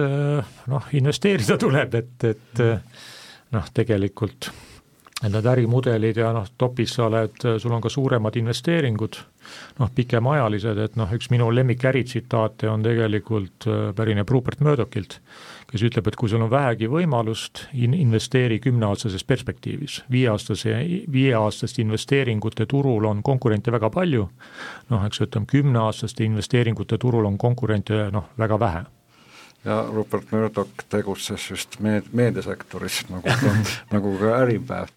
[0.71, 2.61] noh, investeerida tuleb, et, et
[3.51, 4.47] noh, tegelikult
[5.23, 9.17] need ärimudelid ja noh, topis sa oled, sul on ka suuremad investeeringud,
[9.79, 13.65] noh, pikemaajalised, et noh, üks minu lemmikäritsitaate on tegelikult,
[13.97, 15.17] pärineb Rupert Murdochilt,
[15.67, 20.03] kes ütleb, et kui sul on vähegi võimalust, in-, investeeri kümneaastases perspektiivis.
[20.11, 20.75] viieaastase,
[21.11, 24.27] viieaastaste investeeringute turul on konkurente väga palju,
[24.93, 28.85] noh, eks ütleme, kümneaastaste investeeringute turul on konkurente noh, väga vähe
[29.65, 33.55] ja Rupert Murdoch tegutses just meed-, meediasektoris, nagu ka,
[33.95, 34.93] nagu ka Äripäev.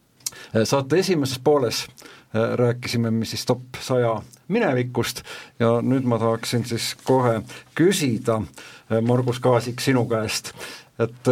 [0.64, 5.22] Saate esimeses pooles äh, rääkisime me siis top saja minevikust
[5.58, 7.40] ja nüüd ma tahaksin siis kohe
[7.78, 8.42] küsida
[8.90, 10.50] Äh, Margus Kaasik, sinu käest,
[10.98, 11.28] et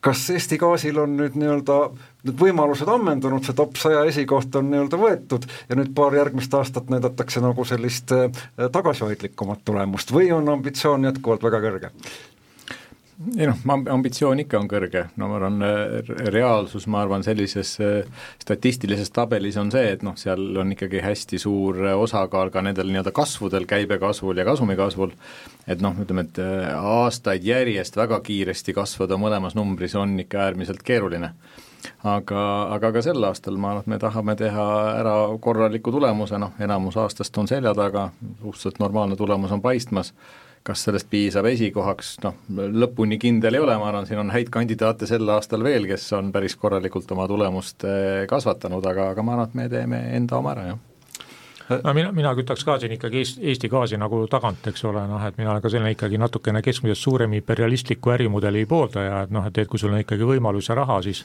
[0.00, 1.78] kas Eesti Gaasil on nüüd nii-öelda
[2.24, 6.92] need võimalused ammendunud, see top saja esikoht on nii-öelda võetud ja nüüd paar järgmist aastat
[6.92, 8.14] näidatakse nagu sellist
[8.76, 11.92] tagasihoidlikumat tulemust või on ambitsioon jätkuvalt väga kõrge?
[13.36, 13.58] Ei noh,
[13.92, 15.64] ambitsioon ikka on kõrge, no ma arvan,
[16.32, 21.40] reaalsus, ma arvan, sellises äh, statistilises tabelis on see, et noh, seal on ikkagi hästi
[21.42, 25.12] suur osakaal ka nendel nii-öelda kasvudel, käibekasvul ja kasumi kasvul,
[25.68, 30.84] et noh, ütleme, et äh, aastaid järjest väga kiiresti kasvada mõlemas numbris on ikka äärmiselt
[30.86, 31.34] keeruline.
[32.04, 32.42] aga,
[32.76, 34.68] aga ka sel aastal ma arvan, et me tahame teha
[35.00, 40.14] ära korraliku tulemuse, noh, enamus aastast on selja taga, suhteliselt normaalne tulemus on paistmas
[40.66, 45.08] kas sellest piisab esikohaks, noh, lõpuni kindel ei ole, ma arvan, siin on häid kandidaate
[45.08, 49.50] sel aastal veel, kes on päris korralikult oma tulemust eh, kasvatanud, aga, aga ma arvan,
[49.50, 50.86] et me teeme enda oma ära, jah
[51.84, 55.22] no mina, mina kütaks ka siin ikkagi Eesti, Eesti gaasi nagu tagant, eks ole, noh
[55.26, 59.58] et mina olen ka selline ikkagi natukene keskmisest suurem imperialistliku ärimudeli pooldaja, et noh, et,
[59.62, 61.24] et kui sul on ikkagi võimalus ja raha, siis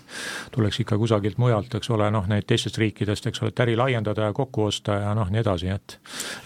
[0.56, 4.30] tuleks ikka kusagilt mujalt, eks ole, noh neid teistest riikidest, eks ole, et äri laiendada
[4.30, 5.98] ja kokku osta ja noh, nii edasi, et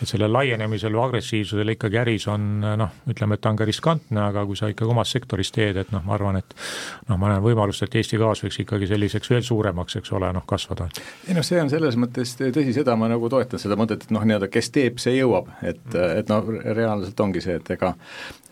[0.02, 4.22] et sellel laienemisel või agressiivsusel ikkagi äris on noh, ütleme, et ta on ka riskantne,
[4.30, 6.56] aga kui sa ikkagi omas sektoris teed, et noh, ma arvan, et
[7.10, 10.46] noh, ma näen võimalust, et Eesti gaas võiks ikkagi selliseks veel suuremaks, eks ole, noh
[10.48, 10.90] kasvada.
[11.28, 14.14] ei noh, see on selles mõttes tõsi, seda ma nagu toetan seda mõtet, mõtet, et
[14.14, 16.20] noh, nii-öelda kes teeb, see jõuab, et, mm.
[16.22, 17.94] et noh, reaalselt ongi see, et ega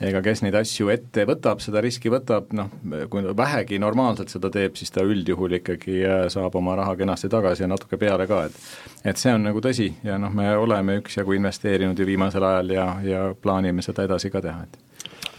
[0.07, 2.69] ega kes neid asju ette võtab, seda riski võtab, noh,
[3.09, 7.65] kui vähegi normaalselt seda teeb, siis ta üldjuhul ikkagi äh, saab oma raha kenasti tagasi
[7.65, 11.37] ja natuke peale ka, et et see on nagu tõsi ja noh, me oleme üksjagu
[11.37, 14.83] investeerinud ju viimasel ajal ja, ja plaanime seda edasi ka teha, et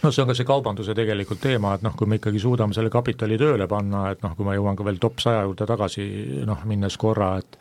[0.03, 2.91] no see on ka see kaubanduse tegelikult teema, et noh, kui me ikkagi suudame selle
[2.91, 6.09] kapitali tööle panna, et noh, kui ma jõuan ka veel top saja juurde tagasi
[6.47, 7.59] noh, minnes korra, et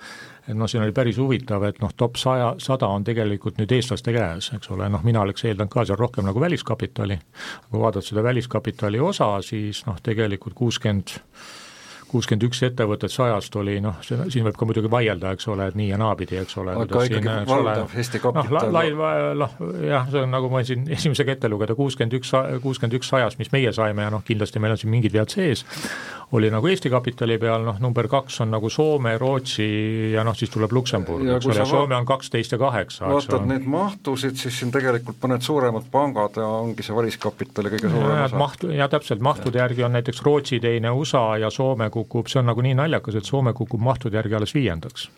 [0.49, 4.15] et noh, siin oli päris huvitav, et noh, top saja, sada on tegelikult nüüd eestlaste
[4.17, 7.21] käes, eks ole, noh, mina oleks eeldanud ka seal rohkem nagu väliskapitali,
[7.69, 11.67] kui vaadata seda väliskapitali osa, siis noh, tegelikult kuuskümmend 60
[12.09, 15.91] kuuskümmend üks ettevõtet sajast oli noh, siin võib ka muidugi vaielda, eks ole, et nii
[15.91, 16.75] ja naapidi, eks ole.
[16.75, 18.57] aga ikkagi siin, valdav Eesti kapital.
[18.57, 18.93] noh, lai-,
[19.39, 22.33] noh jah, see on nagu ma siin esimesega ette lugeda, kuuskümmend üks,
[22.65, 25.65] kuuskümmend üks sajast, mis meie saime ja noh, kindlasti meil on siin mingid vead sees,
[26.33, 29.69] oli nagu Eesti kapitali peal, noh number kaks on nagu Soome, Rootsi
[30.13, 33.09] ja noh, siis tuleb Luksemburg, eks ole, Soome on kaksteist ja kaheksa.
[33.09, 38.25] vaatad neid mahtusid, siis siin tegelikult mõned suuremad pangad ja ongi see väliskapitali kõige suurem
[38.27, 38.43] osa.
[38.45, 42.53] mahtu, ja täpselt, mahtude järgi on näiteks Rootsi teine, USA ja Soome kukub, see on
[42.53, 45.09] nagu nii naljakas, et Soome kukub mahtude järgi alles viiendaks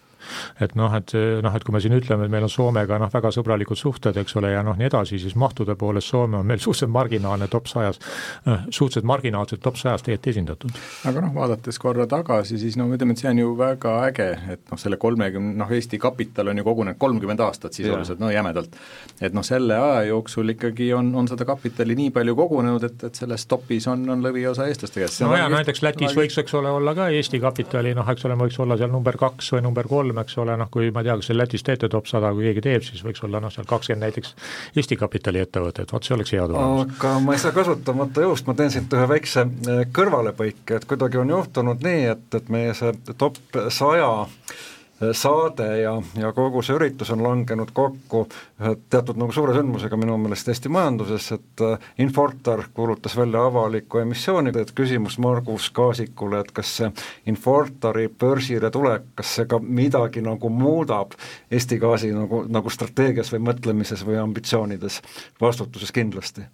[0.60, 3.32] et noh, et noh, et kui me siin ütleme, et meil on Soomega noh, väga
[3.34, 6.92] sõbralikud suhted, eks ole, ja noh, nii edasi, siis mahtude poolest Soome on meil suhteliselt
[6.94, 8.00] marginaalne top sajas,
[8.46, 10.80] noh, suhteliselt marginaalselt top sajas tegelikult esindatud.
[11.08, 14.62] aga noh, vaadates korra tagasi, siis no ütleme, et see on ju väga äge, et
[14.70, 18.76] noh, selle kolmekümne, noh Eesti kapital on ju kogunenud kolmkümmend aastat sisuliselt, no jämedalt.
[19.20, 23.22] et noh, selle aja jooksul ikkagi on, on seda kapitali nii palju kogunenud, et, et
[23.22, 25.20] selles topis on, on lõviosa eestlaste käes.
[25.24, 28.58] no ja näiteks Lätis võiks, eks ole, olla ka Eesti kapitali noh, eks ole, võiks
[28.62, 31.30] olla seal number kaks või number kolm, eks ole, noh kui ma ei tea, kas
[31.30, 34.34] seal Lätis teete top sada, kui keegi teeb, siis võiks olla noh, seal kakskümmend näiteks
[34.76, 36.96] Eesti kapitali ettevõtet, vot see oleks hea tulemus.
[36.96, 41.22] aga ma ei saa kasutamata jõust, ma teen siit ühe väikse eh, kõrvalepõike, et kuidagi
[41.22, 43.38] on juhtunud nii, et, et meie see top
[43.70, 44.79] saja 100
[45.12, 48.26] saade ja, ja kogu see üritus on langenud kokku
[48.60, 54.02] ühe teatud nagu suure sündmusega minu meelest Eesti majanduses, et äh, Infortar kuulutas välja avaliku
[54.02, 56.90] emissiooni, et küsimus Margus Kaasikule, et kas see
[57.32, 61.16] Infortari börsile tulek, kas see ka midagi nagu muudab
[61.50, 65.00] Eesti gaasi nagu, nagu strateegias või mõtlemises või ambitsioonides,
[65.40, 66.44] vastutuses kindlasti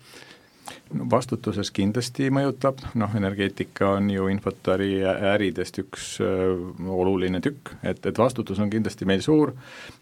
[0.95, 8.05] no vastutuses kindlasti mõjutab, noh energeetika on ju Infotari äridest üks äh, oluline tükk, et,
[8.07, 9.55] et vastutus on kindlasti meil suur,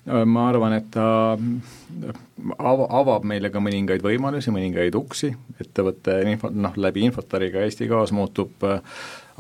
[0.07, 2.23] äh, ma arvan, et ta äh,
[2.59, 8.15] av-, avab meile ka mõningaid võimalusi, mõningaid uksi, ettevõte info, noh läbi Infotariga Eesti Gaas
[8.15, 8.81] muutub äh,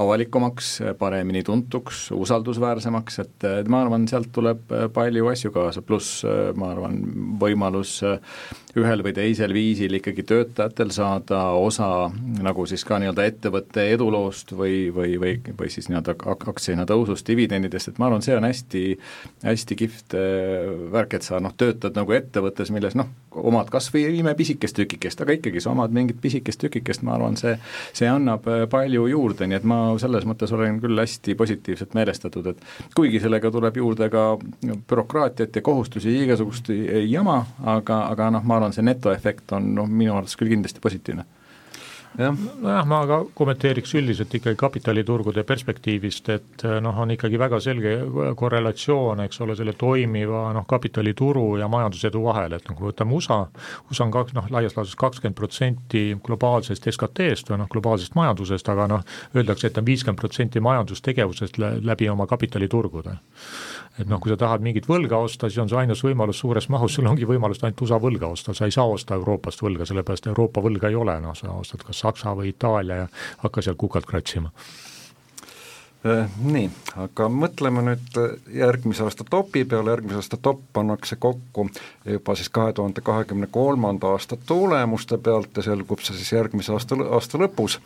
[0.00, 6.24] avalikumaks, paremini tuntuks, usaldusväärsemaks, et, et ma arvan, sealt tuleb palju asju kaasa, pluss
[6.58, 6.98] ma arvan,
[7.38, 8.00] võimalus
[8.80, 11.88] ühel või teisel viisil ikkagi töötajatel saada osa
[12.42, 17.92] nagu siis ka nii-öelda ettevõtte eduloost või, või, või, või siis nii-öelda aktsiahinna tõusust, dividendidest,
[17.92, 18.84] et ma arvan, see on hästi,
[19.44, 20.16] hästi kihvt
[20.94, 25.22] värk, et sa noh, töötad nagu ettevõttes, milles noh, omad kas või ime pisikest tükikest,
[25.22, 27.54] aga ikkagi sa omad mingit pisikest tükikest, ma arvan, see,
[27.94, 32.94] see annab palju juurde, nii et ma selles mõttes olen küll hästi positiivselt meelestatud, et
[32.96, 34.26] kuigi sellega tuleb juurde ka
[34.90, 36.70] bürokraatiat ja kohustusi, igasugust
[37.08, 41.26] jama, aga, aga noh, ma arvan, see netoefekt on noh, minu arvates küll kindlasti positiivne
[42.18, 47.94] nojah, ma ka kommenteeriks üldiselt ikkagi kapitaliturgude perspektiivist, et eh, noh, on ikkagi väga selge
[48.38, 53.40] korrelatsioon, eks ole, selle toimiva noh, kapitalituru ja majandusedu vahel, et noh, kui võtame USA,
[53.90, 58.86] USA on kaks, noh, laias laastus kakskümmend protsenti globaalsest SKT-st või noh, globaalsest majandusest, aga
[58.94, 63.18] noh, öeldakse, et on viiskümmend protsenti majandustegevusest läbi oma kapitaliturgude.
[63.98, 66.96] Et noh, kui sa tahad mingit võlga osta, siis on see ainus võimalus suures mahus,
[66.96, 70.62] sul ongi võimalus ainult USA võlga osta, sa ei saa osta Euroopast võlga, sellepärast Euroopa
[70.64, 73.12] võlga ei ole, noh sa ostad kas Saksa või Itaalia ja
[73.44, 74.52] hakka sealt kukalt kratsima.
[76.04, 76.66] Äh, nii,
[77.00, 78.18] aga mõtleme nüüd
[78.52, 81.70] järgmise aasta topi peale, järgmise aasta top pannakse kokku
[82.04, 86.98] juba siis kahe tuhande kahekümne kolmanda aasta tulemuste pealt ja selgub see siis järgmise aasta,
[87.08, 87.78] aasta lõpus.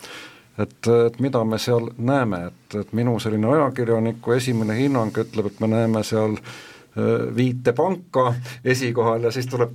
[0.59, 5.63] Et, et mida me seal näeme, et, et minu selline ajakirjaniku esimene hinnang ütleb, et
[5.63, 6.35] me näeme seal
[7.37, 8.33] viite panka
[8.65, 9.75] esikohal ja siis tuleb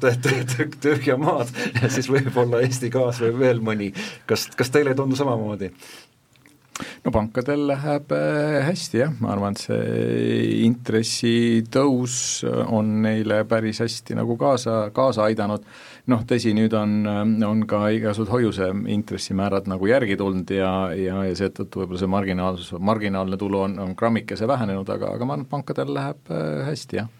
[0.57, 3.93] tükk tühja maad ja siis võib-olla Eesti Gaas või veel mõni.
[4.29, 5.71] kas, kas teile ei tundu samamoodi?
[7.03, 12.15] No pankadel läheb äh, hästi jah, ma arvan, et see intressitõus
[12.65, 15.65] on neile päris hästi nagu kaasa, kaasa aidanud,
[16.11, 16.95] noh tõsi, nüüd on,
[17.47, 22.73] on ka igasugused hoiuse intressimäärad nagu järgi tulnud ja, ja, ja seetõttu võib-olla see marginaalsus,
[22.79, 27.03] marginaalne tulu on, on grammikese vähenenud, aga, aga ma arvan, et pankadel läheb äh, hästi,
[27.03, 27.11] jah.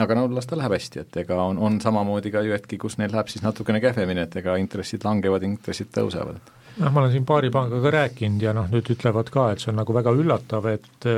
[0.00, 2.96] Aga no las ta läheb hästi, et ega on, on samamoodi ka ju hetki, kus
[2.96, 6.38] neil läheb siis natukene kehvemini, et ega intressid langevad, intressid tõusevad,
[6.78, 9.80] noh, ma olen siin paari pangaga rääkinud ja noh, nüüd ütlevad ka, et see on
[9.82, 11.08] nagu väga üllatav, et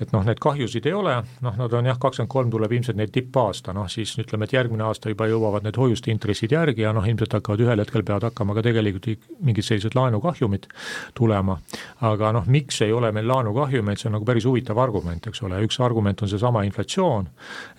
[0.00, 3.10] et noh, neid kahjusid ei ole, noh, nad on jah, kakskümmend kolm tuleb ilmselt neil
[3.12, 7.06] tippaasta, noh siis ütleme, et järgmine aasta juba jõuavad need hoiuste intressid järgi ja noh,
[7.06, 9.08] ilmselt hakkavad ühel hetkel peavad hakkama ka tegelikult
[9.44, 10.68] mingid sellised laenukahjumid
[11.14, 11.58] tulema.
[12.06, 15.60] aga noh, miks ei ole meil laenukahjumeid, see on nagu päris huvitav argument, eks ole,
[15.66, 17.28] üks argument on seesama inflatsioon,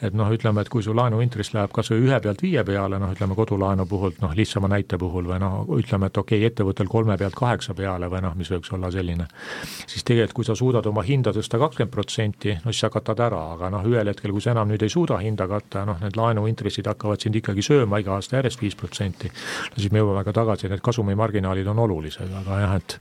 [0.02, 3.16] et noh, ütleme, et kui su laenuintress läheb kas või ühe pealt viie peale, noh
[3.16, 7.18] ütleme kodulaenu puhul, noh lihtsama näite puhul või noh, ütleme, et okei okay,, ettevõttel kolme
[7.18, 9.28] pealt kaheksa peale või noh, mis võiks olla selline,
[9.88, 13.20] siis tegelikult kui sa suudad oma hinda tõsta kakskümmend protsenti, protsenti, no siis sa katad
[13.24, 16.18] ära, aga noh, ühel hetkel, kui sa enam nüüd ei suuda hinda katta, noh need
[16.20, 20.34] laenuintressid hakkavad sind ikkagi sööma iga aasta järjest viis protsenti, no siis me jõuame ka
[20.36, 22.98] tagasi, need kasumimarginaalid on olulised, aga jah, et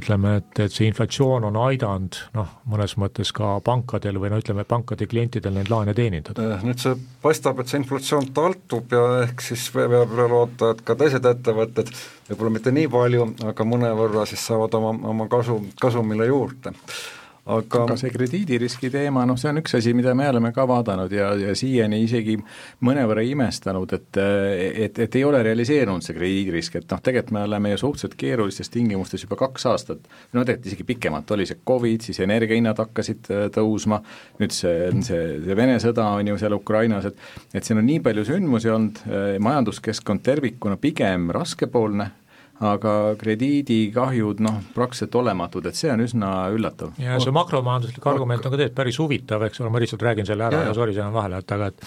[0.00, 4.64] ütleme, et, et see inflatsioon on aidanud noh, mõnes mõttes ka pankadel või no ütleme,
[4.64, 6.46] pankade klientidel neid laene teenindada.
[6.56, 10.84] Eh, nüüd see paistab, et see inflatsioon taltub ja ehk siis peab üle loota, et
[10.86, 11.92] ka teised ettevõtted,
[12.30, 16.72] võib-olla mitte nii palju, aga mõnevõrra siis saavad oma, oma kasu, kasumile juurde
[17.56, 21.12] aga aga see krediidiriski teema, noh, see on üks asi, mida me oleme ka vaadanud
[21.14, 22.36] ja, ja siiani isegi
[22.86, 27.74] mõnevõrra imestanud, et et, et ei ole realiseerunud see krediidirisk, et noh, tegelikult me oleme
[27.74, 32.22] ju suhteliselt keerulistes tingimustes juba kaks aastat, no tegelikult isegi pikemalt, oli see Covid, siis
[32.24, 34.00] energiahinnad hakkasid äh, tõusma,
[34.42, 38.00] nüüd see, see, see Vene sõda on ju seal Ukrainas, et et siin on nii
[38.04, 42.10] palju sündmusi olnud, äh, majanduskeskkond tervikuna pigem raskepoolne
[42.60, 46.92] aga krediidikahjud noh, praktiliselt olematud, et see on üsna üllatav.
[47.00, 50.48] ja see makromajanduslik argument on ka tegelikult päris huvitav, eks ole, ma lihtsalt räägin selle
[50.50, 51.86] ära ja, ja sorry, see on vahele, et aga et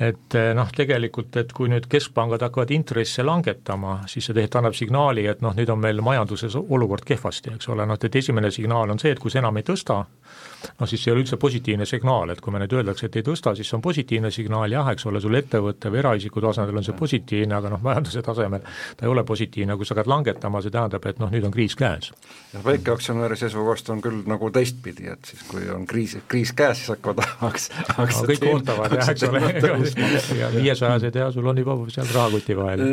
[0.00, 5.26] et noh, tegelikult, et kui nüüd keskpangad hakkavad intresse langetama, siis see tegelikult annab signaali,
[5.30, 8.98] et noh, nüüd on meil majanduses olukord kehvasti, eks ole, noh et esimene signaal on
[8.98, 10.00] see, et kui sa enam ei tõsta,
[10.80, 13.26] noh siis see ei ole üldse positiivne signaal, et kui me nüüd öeldakse, et ei
[13.26, 16.86] tõsta, siis see on positiivne signaal, jah, eks ole, sul ettevõtte või eraisiku tasandil on
[16.86, 20.74] see positiivne, aga noh, majanduse tasemel ta ei ole positiivne, kui sa hakkad langetama, see
[20.74, 22.10] tähendab, et noh, nüüd on kriis käes.
[22.52, 26.94] jah, väikeaktsionäri seisukohast on küll nagu teistpidi, et siis kui on kriis, kriis käes, siis
[26.96, 29.44] hakkavad aktsiad kõik ootavad jah, eks ole,
[30.38, 32.84] ja viiesajased ja sul on juba seal rahakoti vahel.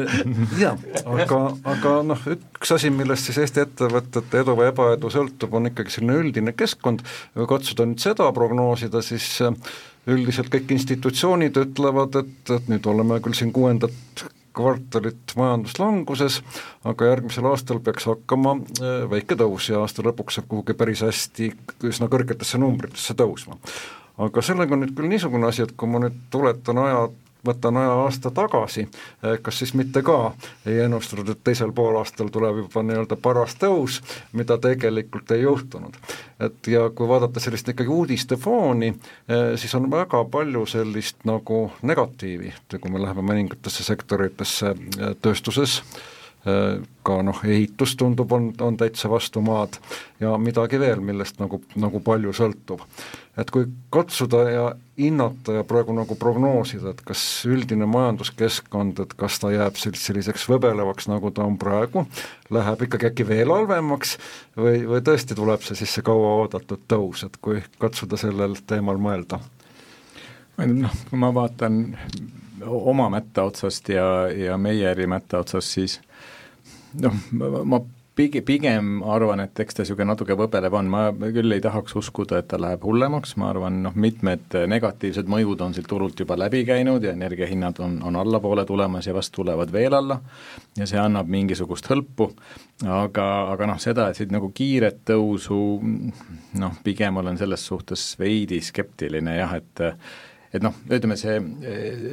[0.60, 1.40] jah, aga,
[1.76, 6.20] aga noh, üks asi, millest siis Eesti ettevõtete edu või ebaedu sõltub, on ikkagi selline
[6.22, 7.06] üldine keskkond,
[7.50, 9.56] katsuda nüüd seda prognoosida, siis äh,
[10.12, 14.26] üldiselt kõik institutsioonid ütlevad, et, et nüüd oleme küll siin kuuendat
[14.56, 16.42] kvartalit majanduslanguses,
[16.88, 21.52] aga järgmisel aastal peaks hakkama äh, väike tõus ja aasta lõpuks saab kuhugi päris hästi
[21.88, 23.60] üsna kõrgetesse numbritesse tõusma.
[24.28, 27.10] Aga sellega on nüüd küll niisugune asi, et kui ma nüüd tuletan aja
[27.46, 28.88] võtan aja aasta tagasi,
[29.24, 30.34] eh, kas siis mitte ka
[30.66, 34.02] ei ennustatud, et teisel poolaastal tuleb juba nii-öelda paras tõus,
[34.34, 35.98] mida tegelikult ei juhtunud.
[36.40, 38.88] et ja kui vaadata sellist ikkagi uudiste fooni,
[39.30, 45.82] eh, siis on väga palju sellist nagu negatiivi, kui me läheme mõningatesse sektoritesse eh, tööstuses,
[46.42, 49.78] ka noh, ehitus tundub, on, on täitsa vastu maad
[50.22, 52.82] ja midagi veel, millest nagu, nagu palju sõltub.
[53.38, 54.64] et kui katsuda ja
[54.98, 61.08] hinnata ja praegu nagu prognoosida, et kas üldine majanduskeskkond, et kas ta jääb selliseks võbelevaks,
[61.14, 62.08] nagu ta on praegu,
[62.50, 64.18] läheb ikkagi äkki veel halvemaks
[64.58, 69.42] või, või tõesti tuleb see siis see kauaoodatud tõus, et kui katsuda sellel teemal mõelda?
[70.62, 71.84] noh, kui ma vaatan
[72.66, 76.00] oma mätta otsast ja, ja meie eri mätta otsast, siis
[77.00, 77.82] noh, ma
[78.16, 82.42] pigem, pigem arvan, et eks ta niisugune natuke võbelev on, ma küll ei tahaks uskuda,
[82.42, 86.64] et ta läheb hullemaks, ma arvan, noh, mitmed negatiivsed mõjud on siit turult juba läbi
[86.68, 90.20] käinud ja energiahinnad on, on allapoole tulemas ja vast tulevad veel alla.
[90.78, 92.32] Ja see annab mingisugust hõlpu,
[92.86, 95.62] aga, aga noh, seda, et siit nagu kiiret tõusu
[96.62, 99.86] noh, pigem olen selles suhtes veidi skeptiline jah, et
[100.52, 101.38] et noh, ütleme see,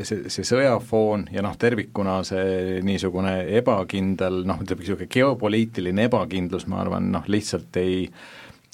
[0.07, 6.83] see, see sõjafoon ja noh, tervikuna see niisugune ebakindel noh, ütleme niisugune geopoliitiline ebakindlus, ma
[6.85, 8.05] arvan, noh lihtsalt ei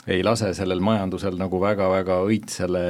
[0.06, 2.80] ei lase sellel majandusel nagu väga-väga õitsele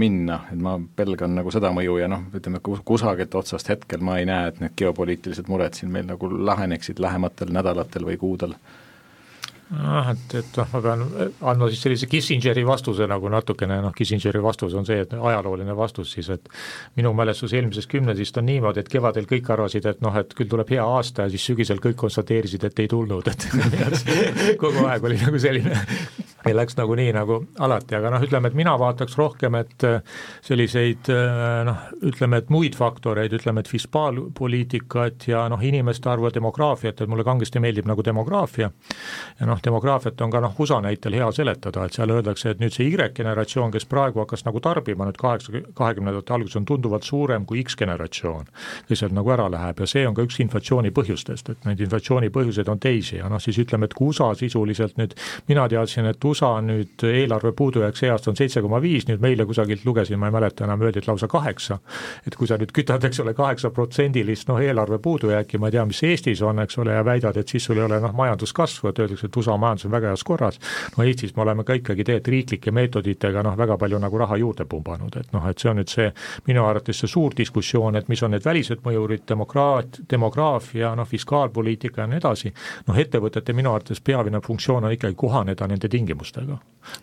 [0.00, 4.28] minna, et ma pelgan nagu seda mõju ja noh, ütleme kusagilt otsast hetkel ma ei
[4.28, 8.56] näe, et need geopoliitilised mured siin meil nagu laheneksid lähematel nädalatel või kuudel
[9.72, 11.04] jah, et, et noh, ma pean
[11.52, 16.12] andma siis sellise Kissingeri vastuse nagu natukene, noh Kissingeri vastus on see, et ajalooline vastus
[16.16, 16.50] siis, et
[16.98, 20.74] minu mälestus eelmisest kümnendist on niimoodi, et kevadel kõik arvasid, et noh, et küll tuleb
[20.74, 23.48] hea aasta ja siis sügisel kõik konstateerisid, et ei tulnud, et
[24.62, 25.80] kogu aeg oli nagu selline
[26.46, 29.86] ja läks nagu nii nagu alati, aga noh, ütleme, et mina vaataks rohkem, et
[30.44, 31.10] selliseid
[31.68, 37.10] noh, ütleme, et muid faktoreid, ütleme, et fiskaalpoliitikat ja noh, inimeste arvu ja demograafiat, et
[37.10, 38.70] mulle kangesti meeldib nagu demograafia.
[39.40, 42.74] Ja noh, demograafiat on ka noh, USA näitel hea seletada, et seal öeldakse, et nüüd
[42.74, 47.62] see Y-generatsioon, kes praegu hakkas nagu tarbima nüüd kaheksa, kahekümnendate alguses, on tunduvalt suurem kui
[47.62, 48.50] X-generatsioon,
[48.88, 49.80] kes sealt nagu ära läheb.
[49.82, 53.18] Ja see on ka üks inflatsiooni põhjustest, et neid inflatsiooni põhjuseid on teisi.
[53.20, 55.16] Ja noh, siis ütleme, et kui USA sisuliselt nüüd,
[55.48, 59.46] mina teadsin, et USA nüüd eelarve puudujääk see aasta on seitse koma viis, nüüd meile
[59.46, 61.78] kusagilt lugesin, ma ei mäleta enam, öeldi, et lausa kaheksa,
[62.26, 66.02] et kui sa nüüd kütad, eks ole, kaheksaprotsendilist noh, eelarve puudujääki, ma ei tea, mis
[66.08, 69.28] Eestis on, eks ole, ja väidad, et siis sul ei ole noh, majanduskasvu, et öeldakse,
[69.28, 70.60] et USA majandus on väga heas korras,
[70.96, 74.66] no Eestis me oleme ka ikkagi tegelikult riiklike meetoditega noh, väga palju nagu raha juurde
[74.68, 76.08] pumbanud, et noh, et see on nüüd see
[76.48, 82.04] minu arvates see suur diskussioon, et mis on need välised mõjurid, demokraat, demograafia, noh, fiskaalpoliitika
[82.04, 82.54] ja nii edasi,
[82.88, 86.21] noh, ettevõtete minu arvates peamine funktsioon on ikkagi kohaneda nende tingimustega.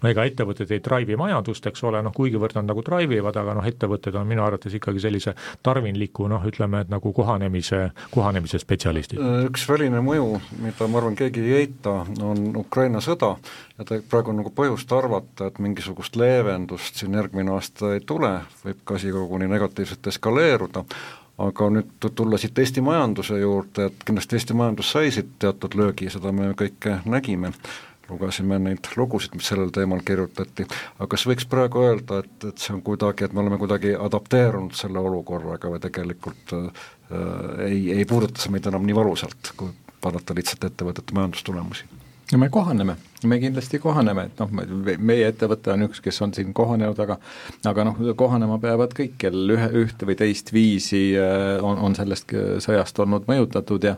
[0.04, 3.56] No ega ettevõtted ei drive'i majandust, eks ole, noh, kuigivõrd nad nagu drive ivad, aga
[3.58, 7.82] noh, ettevõtted on minu arvates ikkagi sellise tarvinliku noh, ütleme, et nagu kohanemise,
[8.14, 9.22] kohanemise spetsialistid.
[9.50, 13.36] üks väline mõju, mida ma arvan, keegi ei eita, on Ukraina sõda.
[13.80, 18.34] Ja ta praegu on nagu põhjust arvata, et mingisugust leevendust siin järgmine aasta ei tule,
[18.66, 20.84] võib ka asi koguni negatiivselt eskaleeruda,
[21.40, 26.10] aga nüüd tulla siit Eesti majanduse juurde, et kindlasti Eesti majandus sai siit teatud löögi,
[26.12, 27.54] seda me kõike nägime,
[28.10, 32.74] lugesime neid lugusid, mis sellel teemal kirjutati, aga kas võiks praegu öelda, et, et see
[32.76, 36.84] on kuidagi, et me oleme kuidagi adapteerunud selle olukorraga või tegelikult äh,
[37.68, 41.90] ei, ei puuduta see meid enam nii valusalt, kui vaadata lihtsalt ettevõtete majandustulemusi?
[42.32, 44.52] No me kohaneme, me kindlasti kohaneme, et noh,
[45.02, 47.18] meie ettevõte on üks, kes on siin kohanenud, aga
[47.70, 52.36] aga noh, kohanema peavad kõik, kellel ühe, ühte või teist viisi äh, on, on sellest
[52.66, 53.96] sõjast olnud mõjutatud ja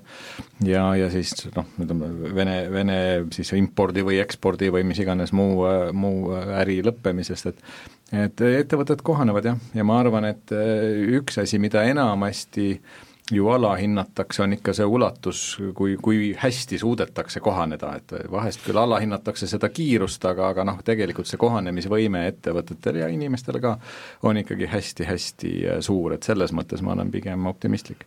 [0.65, 2.99] ja, ja siis noh, ütleme Vene, Vene
[3.35, 7.65] siis impordi või ekspordi või mis iganes muu, muu äri lõppemisest, et
[8.11, 13.47] et ettevõtted kohanevad jah, ja ma arvan, et äh, üks asi, mida enamasti äh, ju
[13.47, 15.41] alahinnatakse, on ikka see ulatus,
[15.75, 21.29] kui, kui hästi suudetakse kohaneda, et vahest küll alahinnatakse seda kiirust, aga, aga noh, tegelikult
[21.29, 23.77] see kohanemisvõime ettevõtetel ja inimestel ka
[24.27, 25.53] on ikkagi hästi-hästi
[25.85, 28.05] suur, et selles mõttes ma olen pigem optimistlik.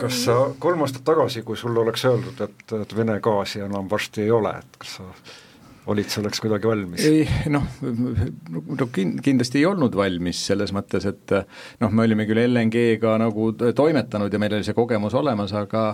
[0.00, 4.26] kas sa kolm aastat tagasi, kui sulle oleks öeldud, et, et Vene gaasi enam varsti
[4.26, 5.08] ei ole, et kas sa
[5.90, 7.04] olid selleks kuidagi valmis?
[7.06, 11.34] ei noh, no kin-, kindlasti ei olnud valmis selles mõttes, et
[11.82, 15.84] noh, me olime küll LNG-ga nagu toimetanud ja meil oli see kogemus olemas, aga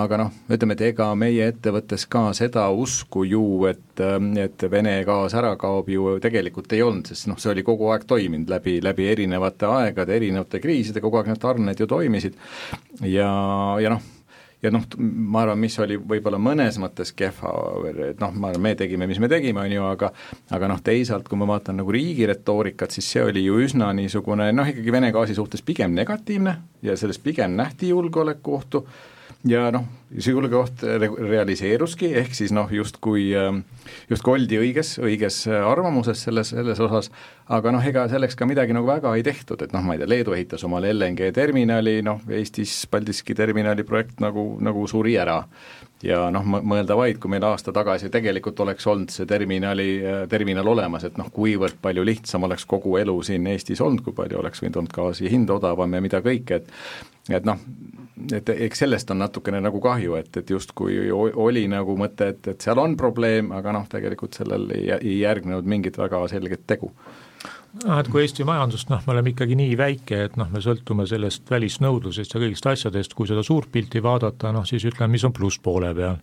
[0.00, 4.04] aga noh, ütleme, et ega meie ettevõttes ka seda usku ju, et,
[4.44, 8.06] et Vene gaas ära kaob, ju tegelikult ei olnud, sest noh, see oli kogu aeg
[8.10, 12.36] toiminud läbi, läbi erinevate aegade, erinevate kriiside, kogu aeg need tarned ju toimisid
[13.08, 13.30] ja,
[13.80, 14.04] ja noh,
[14.62, 17.52] ja noh, ma arvan, mis oli võib-olla mõnes mõttes kehva,
[18.10, 20.12] et noh, ma arvan, me tegime, mis me tegime, on ju, aga
[20.56, 24.50] aga noh, teisalt, kui ma vaatan nagu riigi retoorikat, siis see oli ju üsna niisugune
[24.56, 28.84] noh, ikkagi Vene gaasi suhtes pigem negatiivne ja sellest pigem nähti julgeolekuohtu.
[29.48, 29.86] Ja noh,
[30.18, 33.62] see julgeoht realiseeruski, ehk siis noh, justkui, ähm,
[34.10, 37.10] justkui oldi õiges, õiges arvamuses selles, selles osas,
[37.50, 40.08] aga noh, ega selleks ka midagi nagu väga ei tehtud, et noh, ma ei tea,
[40.10, 45.44] Leedu ehitas omale LNG terminali, noh, Eestis Paldiski terminali projekt nagu, nagu suri ära.
[46.02, 50.00] ja noh, mõelda vaid, kui meil aasta tagasi tegelikult oleks olnud see terminali,
[50.32, 54.40] terminal olemas, et noh, kuivõrd palju lihtsam oleks kogu elu siin Eestis olnud, kui palju
[54.40, 56.72] oleks võinud olnud gaasi hind odavam ja mida kõike, et
[57.30, 57.58] et noh,
[58.32, 62.68] et eks sellest on natukene nagu kahju, et, et justkui oli nagu mõte, et, et
[62.68, 66.92] seal on probleem, aga noh, tegelikult sellel ei, ei järgnenud mingit väga selget tegu
[67.78, 71.06] noh, et kui Eesti majandust, noh, me oleme ikkagi nii väike, et noh, me sõltume
[71.08, 75.34] sellest välisnõudlusest ja kõigist asjadest, kui seda suurt pilti vaadata, noh siis ütleme, mis on
[75.36, 76.18] plusspoole peal.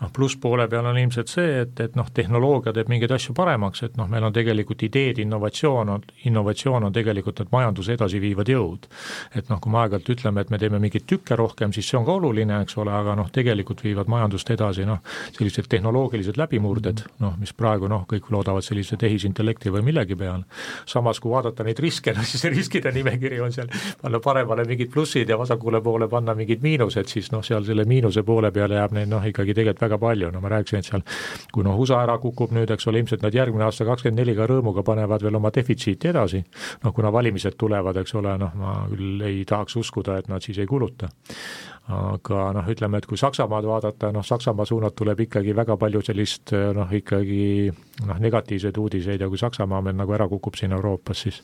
[0.00, 3.96] noh, plusspoole peal on ilmselt see, et, et noh, tehnoloogia teeb mingeid asju paremaks, et
[4.00, 8.88] noh, meil on tegelikult ideed, innovatsioon on, innovatsioon on tegelikult need majanduse edasiviivad jõud.
[9.36, 12.06] et noh, kui me aeg-ajalt ütleme, et me teeme mingeid tükke rohkem, siis see on
[12.08, 15.02] ka oluline, eks ole, aga noh, tegelikult viivad majandust edasi noh,
[15.36, 20.44] sellised tehnoloogilised läbimurded, noh, mis praegu noh, kõik loodavad sellise tehisintellekti või millegi peale,
[20.88, 23.70] samas kui vaadata neid riske, noh siis see riskide nimekiri on seal,
[24.00, 28.22] panna paremale mingid plussid ja vasakule poole panna mingid miinused, siis noh, seal selle miinuse
[28.26, 31.04] poole peale jääb neid noh, ikkagi tegelikult väga palju, no ma rääkisin, et seal
[31.52, 34.48] kui noh, USA ära kukub nüüd, eks ole, ilmselt nad järgmine aasta kakskümmend neli ka
[34.50, 36.42] rõõmuga panevad veel oma defitsiiti edasi,
[36.84, 40.62] noh kuna valimised tulevad, eks ole, noh ma küll ei tahaks uskuda, et nad siis
[40.62, 41.10] ei kuluta
[41.86, 46.50] aga noh, ütleme, et kui Saksamaad vaadata, noh Saksamaa suunalt tuleb ikkagi väga palju sellist
[46.74, 47.70] noh, ikkagi
[48.08, 51.38] noh, negatiivseid uudiseid ja kui Saksamaa meil nagu ära kukub siin Euroopas, siis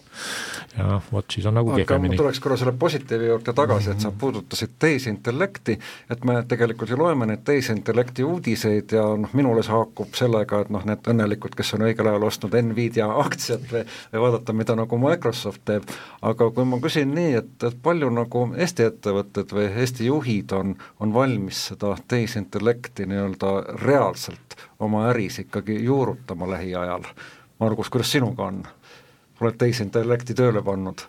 [0.74, 2.18] ja vot siis on nagu kehvemini.
[2.18, 4.18] tuleks korra selle positiivi juurde tagasi, et sa mhm.
[4.18, 5.78] puudutasid tehisintellekti,
[6.10, 10.74] et me tegelikult ju loeme neid tehisintellekti uudiseid ja noh, minule see haakub sellega, et
[10.74, 14.98] noh, need õnnelikud, kes on õigel ajal ostnud Nvidia aktsiat või, või vaadata, mida nagu
[15.06, 15.86] Microsoft teeb,
[16.26, 20.52] aga kui ma küsin nii, et, et palju nagu Eesti ettevõtted või Eesti juhid juhid
[20.52, 23.52] on, on valmis seda tehisintellekti nii-öelda
[23.82, 27.04] reaalselt oma äris ikkagi juurutama lähiajal.
[27.58, 28.64] Margus, kuidas sinuga on?
[29.42, 31.02] oled tehisintellekti tööle pannud?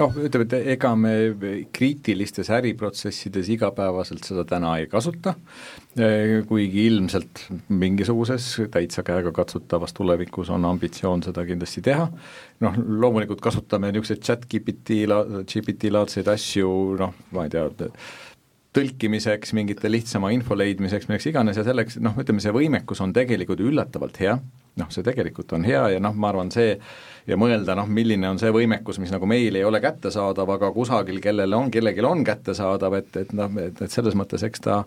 [0.00, 1.12] Noh, ütleme, et ega me
[1.74, 5.34] kriitilistes äriprotsessides igapäevaselt seda täna ei kasuta,
[6.48, 12.08] kuigi ilmselt mingisuguses täitsa käegakatsutavas tulevikus on ambitsioon seda kindlasti teha,
[12.64, 15.02] noh loomulikult kasutame niisuguseid chat GPT,
[15.52, 16.70] GPT-laadseid asju,
[17.00, 17.90] noh, ma ei tea,
[18.76, 23.62] tõlkimiseks, mingite lihtsama info leidmiseks, milleks iganes ja selleks noh, ütleme see võimekus on tegelikult
[23.64, 24.36] üllatavalt hea,
[24.80, 26.76] noh, see tegelikult on hea ja noh, ma arvan, see
[27.26, 31.20] ja mõelda noh, milline on see võimekus, mis nagu meil ei ole kättesaadav, aga kusagil,
[31.24, 34.82] kellel on, kellelgi on kättesaadav, et, et noh, et, et selles mõttes eks ta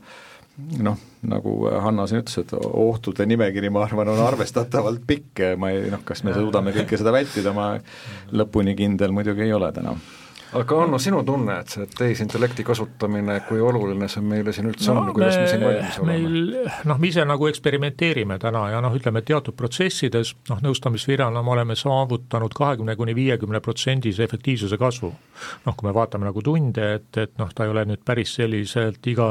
[0.84, 0.98] noh,
[1.30, 6.04] nagu Hanno siin ütles, et ohtude nimekiri, ma arvan, on arvestatavalt pikk, ma ei noh,
[6.06, 7.72] kas me suudame kõike seda vältida, ma
[8.36, 9.96] lõpuni kindel muidugi ei ole täna
[10.54, 15.04] aga Anno, sinu tunne, et see tehisintellekti kasutamine, kui oluline see meile siin üldse no,
[15.04, 16.64] on kuidas me, me siin valmis oleme?
[16.90, 21.78] noh, me ise nagu eksperimenteerime täna ja noh, ütleme teatud protsessides, noh nõustamisfirmana me oleme
[21.78, 25.12] saavutanud kahekümne kuni viiekümne protsendise efektiivsuse kasvu.
[25.68, 29.06] noh, kui me vaatame nagu tunde, et, et noh, ta ei ole nüüd päris selliselt
[29.08, 29.30] iga,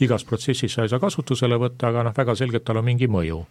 [0.00, 3.42] igas protsessis sa ei saa kasutusele võtta, aga noh, väga selgelt tal on mingi mõju.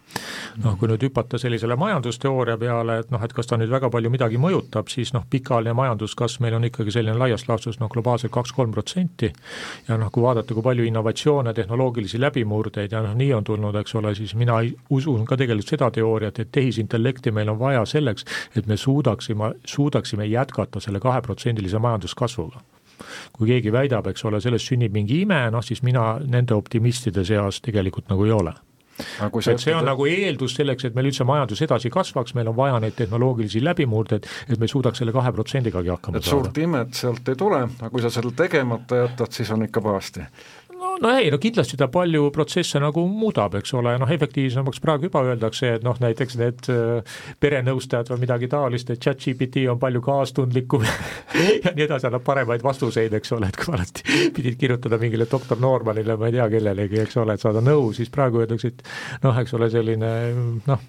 [0.64, 4.10] noh, kui nüüd hüpata sellisele majandusteooria peale, et noh, et kas ta nüüd väga palju
[4.10, 8.32] midagi mõjutab, siis noh, pikaajaline majanduskasv meil on ikkagi selline selline laias laastus noh, globaalselt
[8.32, 9.30] kaks-kolm protsenti.
[9.88, 13.94] Ja noh, kui vaadata, kui palju innovatsioone, tehnoloogilisi läbimurdeid ja noh, nii on tulnud, eks
[14.00, 14.58] ole, siis mina
[14.90, 18.26] usun ka tegelikult seda teooriat, et tehisintellekti meil on vaja selleks,
[18.56, 22.62] et me suudaksime, suudaksime jätkata selle kaheprotsendilise majanduskasvuga.
[23.34, 27.60] Kui keegi väidab, eks ole, sellest sünnib mingi ime, noh siis mina nende optimistide seas
[27.64, 28.54] tegelikult nagu ei ole
[28.98, 32.80] et see on nagu eeldus selleks, et meil üldse majandus edasi kasvaks, meil on vaja
[32.82, 36.44] neid tehnoloogilisi läbimurdeid, et me suudaks selle kahe protsendikagi hakkama et saada.
[36.44, 40.26] suurt imet sealt ei tule, aga kui sa selle tegemata jätad, siis on ikka pahasti
[40.84, 45.08] no, no ei, no kindlasti ta palju protsesse nagu muudab, eks ole, noh efektiivsemaks praegu
[45.08, 50.02] juba öeldakse, et noh, näiteks need äh, perenõustajad või midagi taolist, et chat-GPT on palju
[50.04, 50.84] kaastundlikum
[51.64, 55.60] ja nii edasi, annab paremaid vastuseid, eks ole, et kui alati pidid kirjutada mingile doktor
[55.60, 59.36] Normanile, ma ei tea kellelegi, eks ole, et saada nõu, siis praegu öeldakse, et noh,
[59.40, 60.12] eks ole, selline
[60.68, 60.88] noh,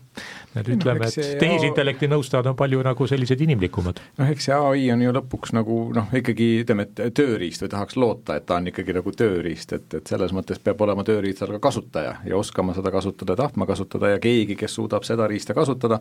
[0.59, 3.99] et ütleme, et tehisintellekti nõustajad on palju nagu sellised inimlikumad.
[4.19, 7.99] noh, eks see ai on ju lõpuks nagu noh, ikkagi ütleme, et tööriist või tahaks
[7.99, 11.61] loota, et ta on ikkagi nagu tööriist, et, et selles mõttes peab olema tööriistal ka
[11.67, 15.99] kasutaja ja oskama seda kasutada, tahtma kasutada ja keegi, kes suudab seda riista kasutada,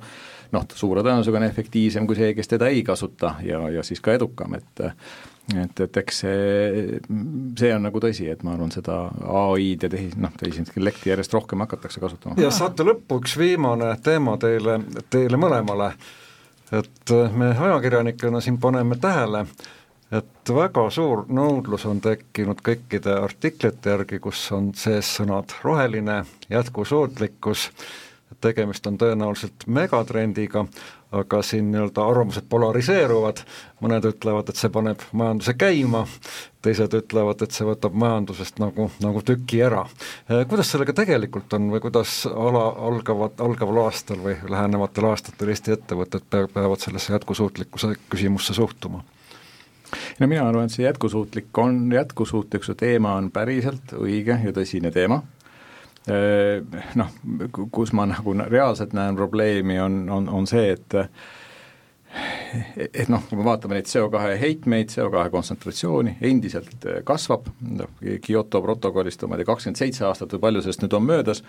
[0.54, 4.14] noh, suure tõenäosusega on efektiivsem kui see, kes teda ei kasuta ja, ja siis ka
[4.16, 4.84] edukam, et
[5.52, 6.98] et, et eks see,
[7.58, 8.96] see on nagu tõsi, et ma arvan, seda
[9.44, 12.36] ai-d ja tehis, noh, tehisintellekti järjest rohkem hakatakse kasutama.
[12.40, 14.78] ja saate lõppu üks viimane teema teile,
[15.12, 15.92] teile mõlemale,
[16.72, 19.44] et me ajakirjanikena siin paneme tähele,
[20.14, 26.22] et väga suur nõudlus on tekkinud kõikide artiklite järgi, kus on sees sõnad roheline,
[26.52, 27.68] jätkusuutlikkus,
[28.44, 30.64] tegemist on tõenäoliselt megatrendiga,
[31.14, 33.42] aga siin nii-öelda arvamused polariseeruvad,
[33.84, 36.04] mõned ütlevad, et see paneb majanduse käima,
[36.64, 39.84] teised ütlevad, et see võtab majandusest nagu, nagu tüki ära.
[40.28, 45.76] Eh, kuidas sellega tegelikult on või kuidas ala, algavad, algaval aastal või lähenevatel aastatel Eesti
[45.76, 49.04] ettevõtted peavad sellesse jätkusuutlikkuse küsimusse suhtuma?
[50.18, 55.20] no mina arvan, et see jätkusuutlik on, jätkusuutlikkuse teema on päriselt õige ja tõsine teema
[56.06, 57.12] noh,
[57.72, 60.96] kus ma nagu reaalselt näen probleemi, on, on, on see, et
[63.00, 67.90] et noh, kui me vaatame neid CO2 heitmeid, CO2 kontsentratsiooni, endiselt äh, kasvab, noh,
[68.24, 71.42] Kyoto protokollist tea, kakskümmend seitse aastat või palju sellest nüüd on möödas,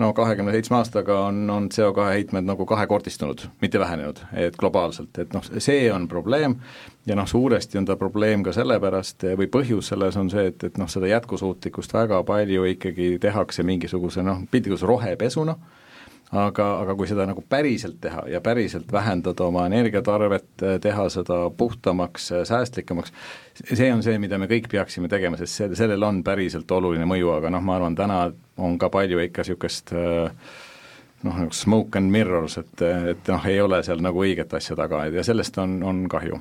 [0.00, 5.34] no kahekümne seitsme aastaga on, on CO2 heitmed nagu kahekordistunud, mitte vähenenud, et globaalselt, et
[5.36, 6.58] noh, see on probleem
[7.08, 10.78] ja noh, suuresti on ta probleem ka sellepärast või põhjus selles on see, et, et
[10.80, 15.56] noh, seda jätkusuutlikkust väga palju ikkagi tehakse mingisuguse noh, piltlikult rohepesuna
[16.32, 22.30] aga, aga kui seda nagu päriselt teha ja päriselt vähendada oma energiatarvet, teha seda puhtamaks,
[22.48, 23.12] säästlikumaks,
[23.72, 27.32] see on see, mida me kõik peaksime tegema, sest see, sellel on päriselt oluline mõju,
[27.38, 28.20] aga noh, ma arvan, täna
[28.58, 33.82] on ka palju ikka niisugust noh, nagu smoke and mirrors, et, et noh, ei ole
[33.86, 36.40] seal nagu õiget asja taga ja sellest on, on kahju.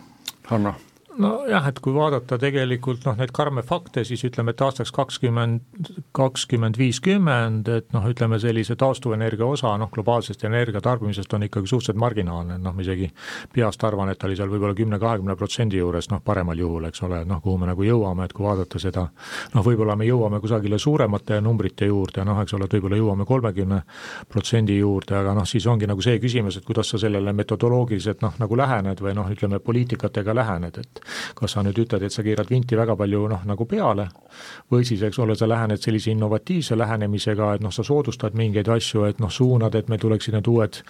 [0.52, 0.76] Hanno
[1.22, 6.78] nojah, et kui vaadata tegelikult noh, neid karme fakte, siis ütleme, et aastaks kakskümmend, kakskümmend
[6.80, 12.76] viiskümmend, et noh, ütleme sellise taastuvenergia osa noh, globaalsest energiatarbimisest on ikkagi suhteliselt marginaalne, noh
[12.76, 13.10] ma isegi
[13.54, 17.24] peast arvan, et ta oli seal võib-olla kümne-kahekümne protsendi juures, noh paremal juhul, eks ole,
[17.28, 19.08] noh kuhu me nagu jõuame, et kui vaadata seda
[19.56, 23.82] noh, võib-olla me jõuame kusagile suuremate numbrite juurde, noh eks ole, et võib-olla jõuame kolmekümne
[24.30, 28.38] protsendi juurde, aga noh, siis ongi nagu see küsimus, et kuidas sa sellele metodoloogiliselt noh,
[28.42, 32.50] nagu lähened või noh, ütleme poliitikatega lähened, et kas sa nüüd ütled, et sa keerad
[32.50, 34.08] vinti väga palju noh, nagu peale,
[34.72, 39.06] või siis, eks ole, sa lähened sellise innovatiivse lähenemisega, et noh, sa soodustad mingeid asju,
[39.08, 40.82] et noh, suunad, et meil tuleksid need uued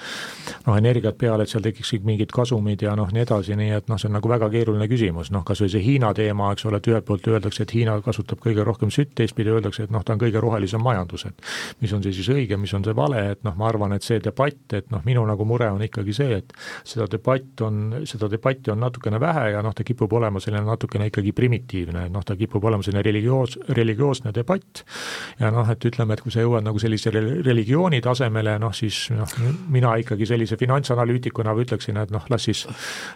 [0.68, 4.00] noh, energiat peale, et seal tekiksid mingid kasumid ja noh, nii edasi, nii et noh,
[4.02, 6.90] see on nagu väga keeruline küsimus, noh kas või see Hiina teema, eks ole, et
[6.92, 10.22] ühelt poolt öeldakse, et Hiina kasutab kõige rohkem sütt, teistpidi öeldakse, et noh, ta on
[10.22, 11.48] kõige rohelisem majandus, et
[11.84, 14.20] mis on see siis õige, mis on see vale, et noh, ma arvan, et see
[14.24, 16.54] debatt, et noh, minu nagu mure on ikkagi see, et
[16.88, 20.62] seda debatt on, seda debatti on natukene vähe ja noh, ta kipub kipub olema selline
[20.68, 24.84] natukene ikkagi primitiivne, noh ta kipub olema selline religioos, religioosne debatt.
[25.40, 29.34] Ja noh, et ütleme, et kui sa jõuad nagu sellise religiooni tasemele, noh siis noh,
[29.74, 32.66] mina ikkagi sellise finantsanalüütikuna ütleksin, et noh, las siis,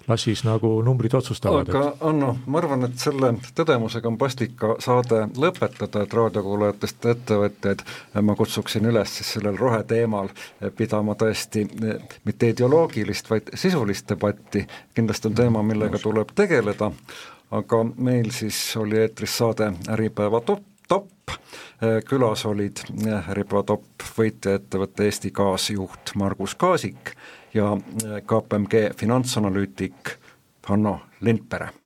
[0.10, 1.70] las siis nagu numbrid otsustavad.
[1.70, 2.02] aga et...
[2.12, 7.86] Anno, ma arvan, et selle tõdemusega on paslik ka saade lõpetada, et raadiokuulajatest ettevõtjaid
[8.26, 10.32] ma kutsuksin üles siis sellel roheteemal
[10.78, 11.68] pidama tõesti
[12.26, 14.66] mitte ideoloogilist, vaid sisulist debatti,
[14.96, 16.34] kindlasti on teema, millega tuleb
[16.72, 16.92] tegeleda,
[17.52, 21.36] aga meil siis oli eetris saade Äripäeva top, top,
[22.08, 22.84] külas olid
[23.28, 27.16] Äripäeva top võitjaettevõtte Eesti Gaas juht Margus Kaasik
[27.54, 27.76] ja
[28.26, 30.18] KPMG finantsanalüütik
[30.68, 31.72] Hanno Lindpere